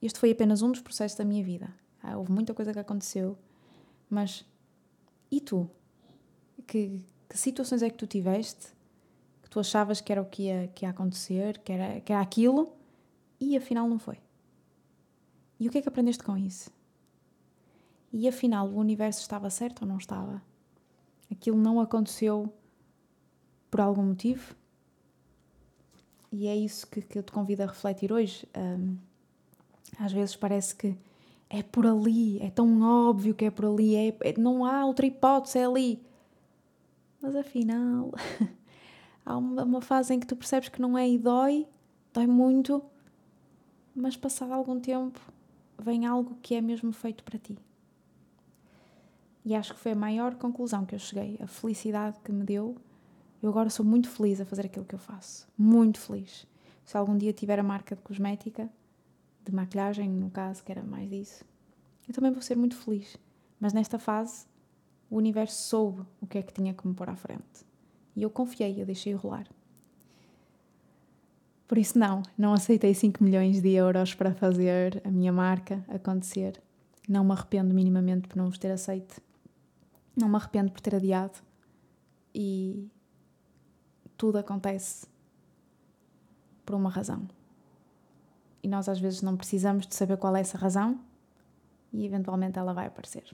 Este 0.02 0.18
foi 0.18 0.30
apenas 0.30 0.62
um 0.62 0.70
dos 0.70 0.80
processos 0.80 1.16
da 1.16 1.24
minha 1.24 1.42
vida. 1.42 1.72
Ah, 2.02 2.16
houve 2.16 2.30
muita 2.30 2.52
coisa 2.54 2.72
que 2.72 2.78
aconteceu, 2.78 3.36
mas 4.10 4.44
e 5.30 5.40
tu? 5.40 5.70
Que, 6.66 7.04
que 7.28 7.38
situações 7.38 7.82
é 7.82 7.88
que 7.88 7.96
tu 7.96 8.06
tiveste 8.06 8.78
que 9.48 9.50
tu 9.50 9.60
achavas 9.60 10.00
que 10.02 10.12
era 10.12 10.20
o 10.20 10.26
que 10.26 10.42
ia, 10.42 10.68
que 10.74 10.84
ia 10.84 10.90
acontecer, 10.90 11.58
que 11.58 11.72
era, 11.72 12.00
que 12.02 12.12
era 12.12 12.20
aquilo, 12.20 12.70
e 13.40 13.56
afinal 13.56 13.88
não 13.88 13.98
foi. 13.98 14.18
E 15.58 15.68
o 15.68 15.70
que 15.70 15.78
é 15.78 15.82
que 15.82 15.88
aprendeste 15.88 16.22
com 16.22 16.36
isso? 16.36 16.70
E 18.12 18.26
afinal 18.28 18.68
o 18.68 18.76
universo 18.76 19.20
estava 19.20 19.50
certo 19.50 19.82
ou 19.82 19.88
não 19.88 19.98
estava? 19.98 20.42
Aquilo 21.30 21.58
não 21.58 21.80
aconteceu 21.80 22.52
por 23.70 23.80
algum 23.80 24.02
motivo? 24.02 24.54
E 26.30 26.46
é 26.46 26.56
isso 26.56 26.86
que, 26.86 27.02
que 27.02 27.18
eu 27.18 27.22
te 27.22 27.32
convido 27.32 27.62
a 27.62 27.66
refletir 27.66 28.12
hoje. 28.12 28.46
Um, 28.56 28.96
às 29.98 30.12
vezes 30.12 30.36
parece 30.36 30.74
que 30.74 30.96
é 31.50 31.62
por 31.62 31.86
ali, 31.86 32.40
é 32.40 32.50
tão 32.50 32.82
óbvio 32.82 33.34
que 33.34 33.46
é 33.46 33.50
por 33.50 33.64
ali, 33.64 33.96
é, 33.96 34.16
é 34.20 34.38
não 34.38 34.64
há 34.64 34.84
outra 34.84 35.06
hipótese, 35.06 35.58
é 35.58 35.64
ali. 35.64 36.02
Mas 37.20 37.34
afinal, 37.34 38.12
há 39.24 39.36
uma, 39.36 39.64
uma 39.64 39.80
fase 39.80 40.14
em 40.14 40.20
que 40.20 40.26
tu 40.26 40.36
percebes 40.36 40.68
que 40.68 40.80
não 40.80 40.96
é 40.96 41.08
e 41.08 41.18
dói, 41.18 41.66
dói 42.12 42.26
muito, 42.26 42.82
mas 43.98 44.16
passado 44.16 44.52
algum 44.52 44.80
tempo 44.80 45.20
vem 45.78 46.06
algo 46.06 46.36
que 46.42 46.54
é 46.54 46.60
mesmo 46.60 46.92
feito 46.92 47.22
para 47.24 47.38
ti. 47.38 47.58
E 49.44 49.54
acho 49.54 49.74
que 49.74 49.80
foi 49.80 49.92
a 49.92 49.96
maior 49.96 50.34
conclusão 50.34 50.84
que 50.84 50.94
eu 50.94 50.98
cheguei, 50.98 51.38
a 51.40 51.46
felicidade 51.46 52.18
que 52.22 52.32
me 52.32 52.44
deu. 52.44 52.76
Eu 53.42 53.48
agora 53.48 53.70
sou 53.70 53.84
muito 53.84 54.08
feliz 54.08 54.40
a 54.40 54.44
fazer 54.44 54.66
aquilo 54.66 54.84
que 54.84 54.94
eu 54.94 54.98
faço. 54.98 55.48
Muito 55.56 55.98
feliz. 55.98 56.46
Se 56.84 56.96
algum 56.96 57.16
dia 57.16 57.32
tiver 57.32 57.58
a 57.58 57.62
marca 57.62 57.96
de 57.96 58.02
cosmética, 58.02 58.68
de 59.44 59.54
maquilhagem, 59.54 60.08
no 60.08 60.30
caso, 60.30 60.62
que 60.62 60.72
era 60.72 60.82
mais 60.82 61.08
disso, 61.08 61.44
eu 62.06 62.14
também 62.14 62.30
vou 62.30 62.42
ser 62.42 62.56
muito 62.56 62.76
feliz. 62.76 63.16
Mas 63.58 63.72
nesta 63.72 63.98
fase, 63.98 64.46
o 65.10 65.16
universo 65.16 65.62
soube 65.68 66.02
o 66.20 66.26
que 66.26 66.38
é 66.38 66.42
que 66.42 66.52
tinha 66.52 66.74
que 66.74 66.86
me 66.86 66.94
pôr 66.94 67.08
à 67.08 67.16
frente. 67.16 67.66
E 68.14 68.22
eu 68.22 68.30
confiei, 68.30 68.80
eu 68.80 68.86
deixei 68.86 69.14
rolar. 69.14 69.46
Por 71.68 71.76
isso, 71.76 71.98
não, 71.98 72.22
não 72.36 72.54
aceitei 72.54 72.94
5 72.94 73.22
milhões 73.22 73.60
de 73.60 73.72
euros 73.72 74.14
para 74.14 74.32
fazer 74.32 75.02
a 75.04 75.10
minha 75.10 75.30
marca 75.30 75.84
acontecer. 75.86 76.58
Não 77.06 77.22
me 77.22 77.32
arrependo 77.32 77.74
minimamente 77.74 78.26
por 78.26 78.38
não 78.38 78.48
vos 78.48 78.56
ter 78.56 78.70
aceito. 78.70 79.20
Não 80.16 80.30
me 80.30 80.36
arrependo 80.36 80.72
por 80.72 80.80
ter 80.80 80.94
adiado. 80.94 81.38
E 82.34 82.88
tudo 84.16 84.38
acontece 84.38 85.06
por 86.64 86.74
uma 86.74 86.88
razão. 86.88 87.28
E 88.62 88.68
nós 88.68 88.88
às 88.88 88.98
vezes 88.98 89.20
não 89.20 89.36
precisamos 89.36 89.86
de 89.86 89.94
saber 89.94 90.16
qual 90.16 90.34
é 90.36 90.40
essa 90.40 90.56
razão 90.56 90.98
e 91.92 92.04
eventualmente 92.04 92.58
ela 92.58 92.72
vai 92.72 92.86
aparecer. 92.86 93.24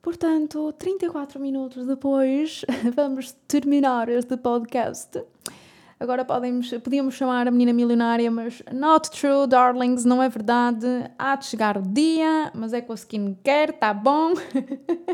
Portanto, 0.00 0.72
34 0.74 1.40
minutos 1.40 1.86
depois, 1.86 2.64
vamos 2.94 3.32
terminar 3.46 4.08
este 4.08 4.36
podcast. 4.36 5.22
Agora 6.02 6.24
podemos, 6.24 6.68
podíamos 6.82 7.14
chamar 7.14 7.46
a 7.46 7.50
menina 7.52 7.72
milionária, 7.72 8.28
mas 8.28 8.60
not 8.72 9.08
true, 9.08 9.46
darlings, 9.46 10.04
não 10.04 10.20
é 10.20 10.28
verdade. 10.28 10.84
Há 11.16 11.36
de 11.36 11.44
chegar 11.46 11.76
o 11.76 11.82
dia, 11.82 12.50
mas 12.52 12.72
é 12.72 12.80
com 12.80 12.92
a 12.92 12.96
skincare, 12.96 13.72
tá 13.74 13.94
bom? 13.94 14.34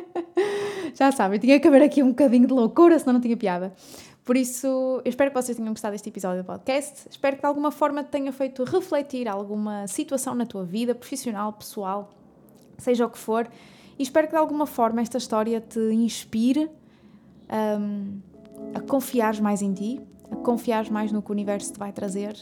Já 0.96 1.12
sabem, 1.12 1.38
tinha 1.38 1.60
que 1.60 1.68
haver 1.68 1.82
aqui 1.82 2.02
um 2.02 2.08
bocadinho 2.08 2.46
de 2.46 2.54
loucura, 2.54 2.98
senão 2.98 3.12
não 3.12 3.20
tinha 3.20 3.36
piada. 3.36 3.74
Por 4.24 4.34
isso, 4.34 4.66
eu 4.66 5.02
espero 5.04 5.30
que 5.30 5.36
vocês 5.36 5.58
tenham 5.58 5.74
gostado 5.74 5.92
deste 5.92 6.08
episódio 6.08 6.42
do 6.42 6.46
podcast. 6.46 7.06
Espero 7.10 7.36
que 7.36 7.42
de 7.42 7.46
alguma 7.46 7.70
forma 7.70 8.02
te 8.02 8.08
tenha 8.08 8.32
feito 8.32 8.64
refletir 8.64 9.28
alguma 9.28 9.86
situação 9.86 10.34
na 10.34 10.46
tua 10.46 10.64
vida, 10.64 10.94
profissional, 10.94 11.52
pessoal, 11.52 12.08
seja 12.78 13.04
o 13.04 13.10
que 13.10 13.18
for. 13.18 13.46
E 13.98 14.02
espero 14.02 14.26
que 14.26 14.32
de 14.32 14.38
alguma 14.38 14.64
forma 14.64 15.02
esta 15.02 15.18
história 15.18 15.60
te 15.60 15.80
inspire 15.92 16.70
um, 17.78 18.20
a 18.74 18.80
confiar 18.80 19.38
mais 19.42 19.60
em 19.60 19.74
ti, 19.74 20.00
a 20.48 20.50
confiar 20.50 20.90
mais 20.90 21.12
no 21.12 21.20
que 21.22 21.30
o 21.30 21.32
universo 21.32 21.74
te 21.74 21.78
vai 21.78 21.92
trazer 21.92 22.34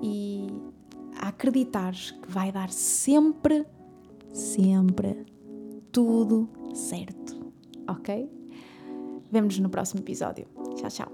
e 0.00 0.46
a 1.20 1.28
acreditares 1.28 2.12
que 2.12 2.30
vai 2.30 2.52
dar 2.52 2.70
sempre, 2.70 3.66
sempre 4.32 5.26
tudo 5.90 6.48
certo. 6.72 7.52
Ok? 7.88 8.30
Vemo-nos 9.30 9.58
no 9.58 9.68
próximo 9.68 10.00
episódio. 10.00 10.46
Tchau, 10.76 10.90
tchau. 10.90 11.12